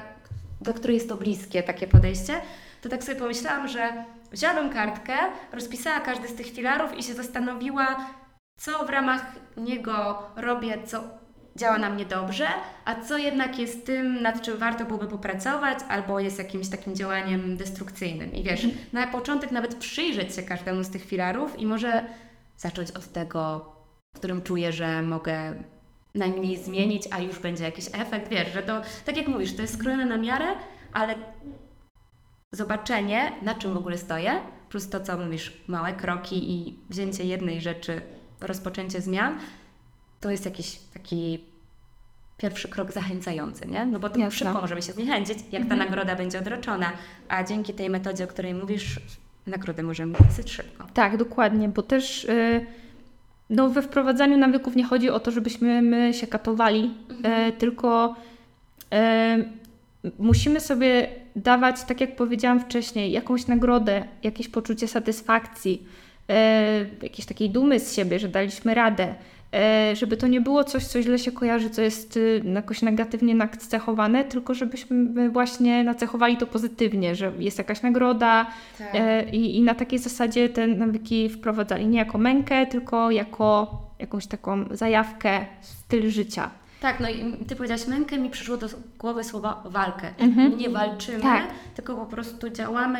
[0.60, 2.40] do której jest to bliskie takie podejście,
[2.82, 5.16] to tak sobie pomyślałam, że wzięłabym kartkę,
[5.52, 8.06] rozpisała każdy z tych filarów i się zastanowiła,
[8.56, 9.26] co w ramach
[9.56, 11.04] niego robię, co
[11.56, 12.46] działa na mnie dobrze,
[12.84, 17.56] a co jednak jest tym, nad czym warto byłoby popracować, albo jest jakimś takim działaniem
[17.56, 18.32] destrukcyjnym.
[18.32, 22.04] I wiesz, na początek nawet przyjrzeć się każdemu z tych filarów i może
[22.56, 23.72] zacząć od tego,
[24.14, 25.54] w którym czuję, że mogę
[26.14, 28.28] najmniej zmienić, a już będzie jakiś efekt.
[28.28, 30.46] Wiesz, że to, tak jak mówisz, to jest skrojone na miarę,
[30.92, 31.14] ale
[32.52, 37.60] zobaczenie, na czym w ogóle stoję, plus to, co mówisz, małe kroki i wzięcie jednej
[37.60, 38.02] rzeczy,
[38.40, 39.38] rozpoczęcie zmian,
[40.20, 41.44] to jest jakiś taki
[42.36, 43.86] pierwszy krok zachęcający, nie?
[43.86, 44.38] No bo to Jasne.
[44.38, 46.92] szybko możemy się zniechęcić, jak ta nagroda będzie odroczona,
[47.28, 49.00] a dzięki tej metodzie, o której mówisz,
[49.46, 50.86] nagrodę możemy dosyć szybko.
[50.94, 52.66] Tak, dokładnie, bo też y,
[53.50, 56.94] no, we wprowadzaniu nawyków nie chodzi o to, żebyśmy my się katowali,
[57.48, 58.16] y, tylko
[58.94, 65.86] y, musimy sobie dawać, tak jak powiedziałam wcześniej, jakąś nagrodę, jakieś poczucie satysfakcji,
[66.30, 66.34] y,
[67.02, 69.14] jakiejś takiej dumy z siebie, że daliśmy radę.
[69.92, 73.34] Y, Żeby to nie było coś, co źle się kojarzy, co jest y, jakoś negatywnie
[73.34, 78.46] nacechowane, tylko żebyśmy właśnie nacechowali to pozytywnie, że jest jakaś nagroda,
[78.78, 78.88] Tak.
[78.94, 84.26] E, I, I na takiej zasadzie te nawyki wprowadzali nie jako mękę, tylko jako jakąś
[84.26, 86.50] taką zajawkę, styl życia.
[86.80, 88.66] Tak, no i Ty powiedziałaś mękę, mi przyszło do
[88.98, 90.08] głowy słowo walkę.
[90.18, 90.58] Mhm.
[90.58, 91.46] Nie walczymy, Tak.
[91.74, 92.98] tylko po prostu działamy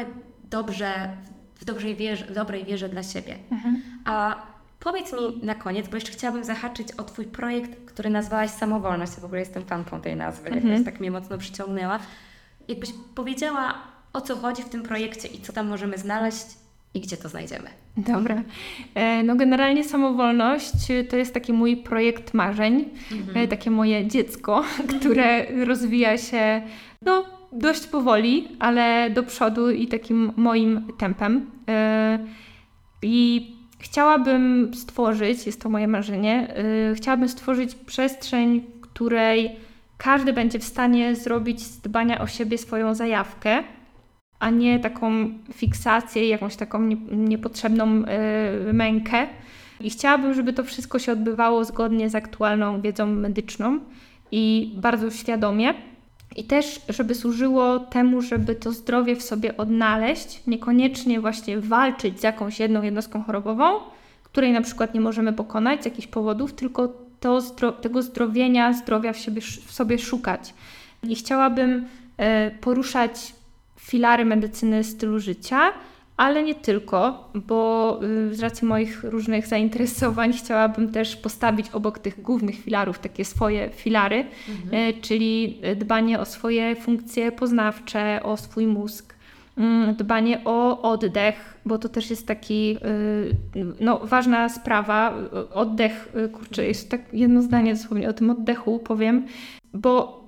[0.51, 0.93] dobrze,
[1.55, 3.35] w dobrej wierze, w dobrej wierze dla siebie.
[4.05, 4.37] A
[4.85, 9.13] powiedz mi na koniec, bo jeszcze chciałabym zahaczyć o Twój projekt, który nazwałaś Samowolność.
[9.17, 10.69] Ja w ogóle jestem fanką tej nazwy, Mhm.
[10.69, 11.99] jakoś tak mnie mocno przyciągnęła.
[12.69, 13.75] Jakbyś powiedziała,
[14.13, 16.47] o co chodzi w tym projekcie i co tam możemy znaleźć
[16.95, 17.69] i gdzie to znajdziemy.
[17.97, 18.43] Dobra.
[18.95, 22.85] E, No generalnie samowolność e, to jest taki mój projekt marzeń,
[23.35, 24.65] e, takie moje dziecko,
[25.01, 26.63] które rozwija się
[27.03, 31.51] no dość powoli, ale do przodu i takim moim tempem.
[33.03, 33.53] I
[33.83, 36.55] chciałabym stworzyć, jest to moje marzenie,
[36.89, 39.57] yy, chciałabym stworzyć przestrzeń, w której
[39.99, 43.65] każdy będzie w stanie zrobić z dbania o siebie swoją zajawkę,
[44.39, 47.97] a nie taką fiksację, jakąś taką nie, niepotrzebną
[48.65, 49.27] yy, mękę.
[49.81, 53.79] I chciałabym, żeby to wszystko się odbywało zgodnie z aktualną wiedzą medyczną
[54.33, 55.75] i bardzo świadomie.
[56.37, 62.23] I też, żeby służyło temu, żeby to zdrowie w sobie odnaleźć, niekoniecznie właśnie walczyć z
[62.23, 63.81] jakąś jedną jednostką chorobową,
[64.23, 67.41] której na przykład nie możemy pokonać z jakichś powodów, tylko to
[67.81, 70.55] tego zdrowienia, zdrowia w, siebie, w sobie szukać.
[71.03, 73.33] I chciałabym e, poruszać
[73.81, 75.73] filary medycyny stylu życia,
[76.17, 82.23] ale nie tylko, bo y, z racji moich różnych zainteresowań chciałabym też postawić obok tych
[82.23, 84.89] głównych filarów takie swoje filary, mhm.
[84.89, 89.15] Y, czyli dbanie o swoje funkcje poznawcze, o swój mózg,
[89.59, 92.77] mm, dbanie o oddech, bo to też jest taki
[93.57, 95.15] y, no, ważna sprawa.
[95.55, 99.27] Oddech, kurczę, jest tak jedno zdanie dosłownie o tym oddechu powiem,
[99.75, 100.22] bo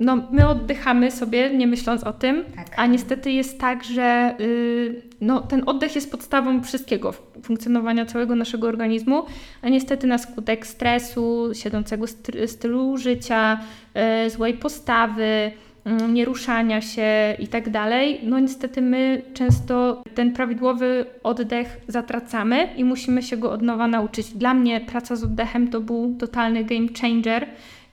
[0.00, 2.66] no, my oddychamy sobie, nie myśląc o tym, tak.
[2.76, 7.12] a niestety jest tak, że yy, no, ten oddech jest podstawą wszystkiego,
[7.42, 9.24] funkcjonowania całego naszego organizmu,
[9.62, 12.06] a niestety na skutek stresu, siedzącego
[12.46, 13.60] stylu życia,
[13.94, 15.52] yy, złej postawy,
[15.84, 22.84] yy, nieruszania się i tak dalej, no niestety my często ten prawidłowy oddech zatracamy i
[22.84, 24.32] musimy się go od nowa nauczyć.
[24.32, 27.46] Dla mnie praca z oddechem to był totalny game changer,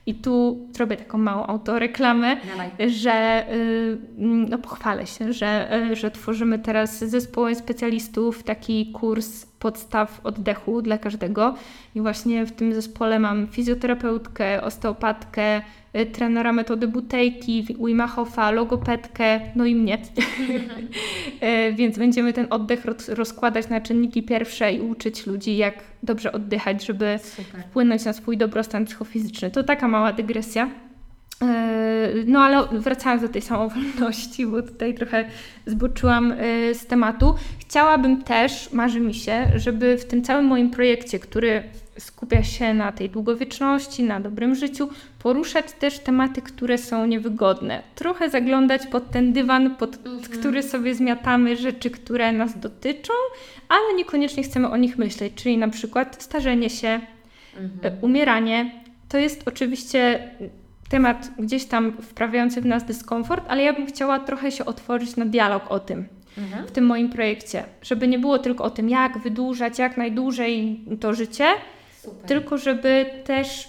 [0.06, 2.90] i tu zrobię taką małą autoreklamę, Dawaj.
[2.90, 9.46] że y, no pochwalę się, że, y, że tworzymy teraz z zespołem specjalistów taki kurs
[9.58, 11.54] podstaw oddechu dla każdego.
[11.94, 15.62] I właśnie w tym zespole mam fizjoterapeutkę, osteopatkę,
[15.96, 19.98] y, trenera metody butejki, Wima Hofa, logopedkę, no i mnie.
[21.78, 27.18] Więc będziemy ten oddech rozkładać na czynniki pierwsze i uczyć ludzi, jak dobrze oddychać, żeby
[27.22, 27.62] Super.
[27.62, 29.50] wpłynąć na swój dobrostan psychofizyczny.
[29.50, 30.85] To taka mała dygresja.
[31.42, 35.24] E, no ale wracając do tej samowolności, bo tutaj trochę
[35.66, 41.18] zboczyłam e, z tematu, chciałabym też, marzy mi się, żeby w tym całym moim projekcie,
[41.18, 41.62] który
[41.98, 47.82] skupia się na tej długowieczności, na dobrym życiu, poruszać też tematy, które są niewygodne.
[47.94, 50.20] Trochę zaglądać pod ten dywan, pod mhm.
[50.20, 53.12] który sobie zmiatamy rzeczy, które nas dotyczą,
[53.68, 57.00] ale niekoniecznie chcemy o nich myśleć, czyli na przykład starzenie się,
[57.56, 57.94] mhm.
[57.94, 58.70] E, umieranie.
[59.08, 60.30] To jest oczywiście
[60.88, 65.24] temat gdzieś tam wprawiający w nas dyskomfort, ale ja bym chciała trochę się otworzyć na
[65.24, 66.08] dialog o tym
[66.38, 66.66] mhm.
[66.66, 71.14] w tym moim projekcie, żeby nie było tylko o tym, jak wydłużać jak najdłużej to
[71.14, 71.46] życie,
[72.02, 72.26] Super.
[72.26, 73.68] tylko żeby też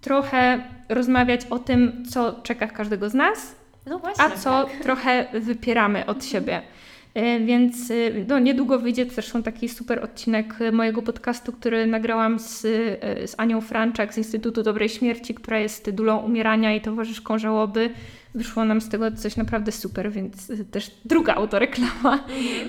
[0.00, 3.54] trochę rozmawiać o tym, co czeka każdego z nas,
[3.86, 4.82] no właśnie, a co tak.
[4.82, 6.62] trochę wypieramy od siebie.
[7.14, 7.94] E, więc e,
[8.28, 13.60] no, niedługo wyjdzie zresztą taki super odcinek mojego podcastu, który nagrałam z, e, z Anią
[13.60, 17.90] Franczak z Instytutu Dobrej Śmierci, która jest tydulą umierania i towarzyszką żałoby.
[18.34, 22.24] Wyszło nam z tego coś naprawdę super, więc też druga autoreklama.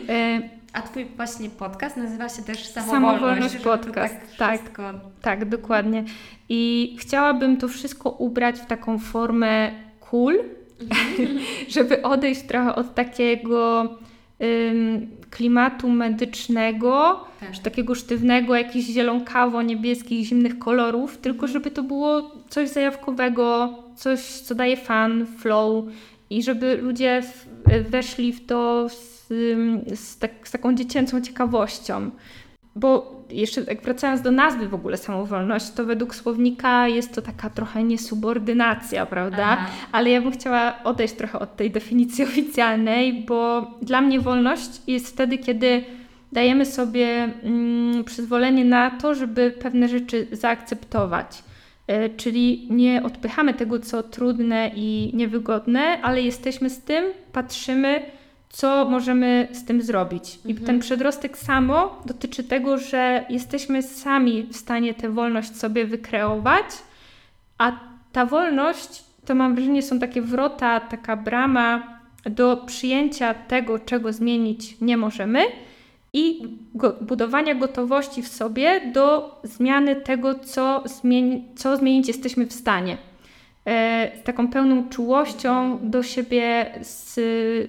[0.06, 0.44] Mhm.
[0.74, 3.20] A twój właśnie podcast nazywa się też Samowolność.
[3.20, 6.04] Samowolność podcast, tak, tak, tak, dokładnie.
[6.50, 10.40] I chciałabym to wszystko ubrać w taką formę cool,
[10.82, 11.40] mhm.
[11.76, 13.90] żeby odejść trochę od takiego
[15.30, 17.58] klimatu medycznego, tak.
[17.58, 24.78] takiego sztywnego, jakichś zielonkawo-niebieskich, zimnych kolorów, tylko żeby to było coś zajawkowego, coś, co daje
[24.78, 25.86] fan, flow
[26.30, 27.24] i żeby ludzie
[27.90, 29.28] weszli w to z,
[30.00, 32.12] z, tak, z taką dziecięcą ciekawością.
[32.76, 37.50] Bo jeszcze jak wracając do nazwy w ogóle samowolność, to według słownika jest to taka
[37.50, 39.46] trochę niesubordynacja, prawda?
[39.48, 39.68] Aha.
[39.92, 45.08] Ale ja bym chciała odejść trochę od tej definicji oficjalnej, bo dla mnie wolność jest
[45.08, 45.84] wtedy, kiedy
[46.32, 51.44] dajemy sobie mm, przyzwolenie na to, żeby pewne rzeczy zaakceptować.
[51.88, 58.02] E, czyli nie odpychamy tego, co trudne i niewygodne, ale jesteśmy z tym, patrzymy,
[58.54, 60.40] co możemy z tym zrobić.
[60.46, 60.68] I mhm.
[60.68, 66.66] ten przedrostek samo dotyczy tego, że jesteśmy sami w stanie tę wolność sobie wykreować,
[67.58, 67.72] a
[68.12, 74.82] ta wolność to mam wrażenie są takie wrota, taka brama do przyjęcia tego, czego zmienić
[74.82, 75.40] nie możemy
[76.14, 82.54] i go, budowania gotowości w sobie do zmiany tego, co, zmieni, co zmienić jesteśmy w
[82.54, 82.98] stanie.
[83.66, 87.16] E, z taką pełną czułością do siebie, z,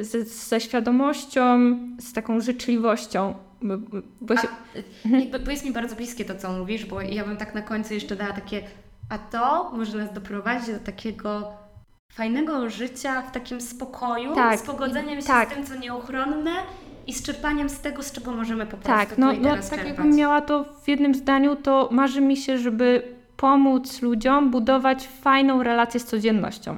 [0.06, 3.34] z, ze świadomością, z taką życzliwością.
[4.20, 4.48] Bo, się...
[5.34, 7.94] a, bo jest mi bardzo bliskie to, co mówisz, bo ja bym tak na końcu
[7.94, 8.62] jeszcze dała takie,
[9.10, 11.52] a to może nas doprowadzić do takiego
[12.12, 14.60] fajnego życia w takim spokoju, tak.
[14.60, 15.50] z pogodzeniem się tak.
[15.50, 16.50] z tym, co nieuchronne
[17.06, 19.50] i z czerpaniem z tego, z czego możemy po prostu Tak, no, tu i no
[19.50, 19.98] teraz tak czerpać.
[19.98, 25.62] jakbym miała to w jednym zdaniu, to marzy mi się, żeby pomóc ludziom budować fajną
[25.62, 26.76] relację z codziennością.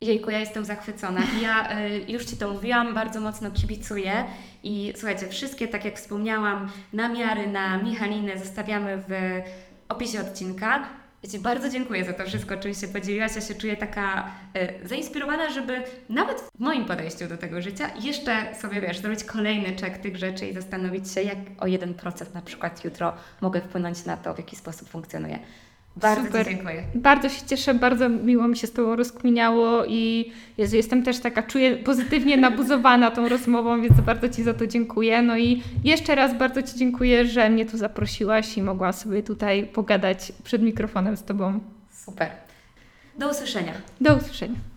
[0.00, 1.20] Jejku, ja jestem zachwycona.
[1.42, 4.24] Ja y, już Ci to mówiłam, bardzo mocno kibicuję
[4.62, 9.12] i słuchajcie, wszystkie, tak jak wspomniałam, namiary na Michalinę zostawiamy w
[9.88, 10.88] opisie odcinka.
[11.22, 13.34] Ja Ci bardzo dziękuję za to wszystko, czym się podzieliłaś.
[13.36, 14.30] Ja się czuję taka
[14.84, 19.76] y, zainspirowana, żeby nawet w moim podejściu do tego życia jeszcze sobie, wiesz, zrobić kolejny
[19.76, 24.16] czek tych rzeczy i zastanowić się, jak o 1% na przykład jutro mogę wpłynąć na
[24.16, 25.38] to, w jaki sposób funkcjonuję.
[26.00, 26.46] Bardzo Super.
[26.46, 26.82] Ci dziękuję.
[26.94, 31.42] Bardzo się cieszę, bardzo miło mi się z Tobą rozkminiało i Jezu, jestem też taka,
[31.42, 35.22] czuję pozytywnie nabuzowana tą rozmową, więc bardzo Ci za to dziękuję.
[35.22, 39.66] No i jeszcze raz bardzo Ci dziękuję, że mnie tu zaprosiłaś i mogłam sobie tutaj
[39.66, 41.60] pogadać przed mikrofonem z Tobą.
[41.92, 42.28] Super.
[43.18, 43.72] Do usłyszenia.
[44.00, 44.69] Do usłyszenia.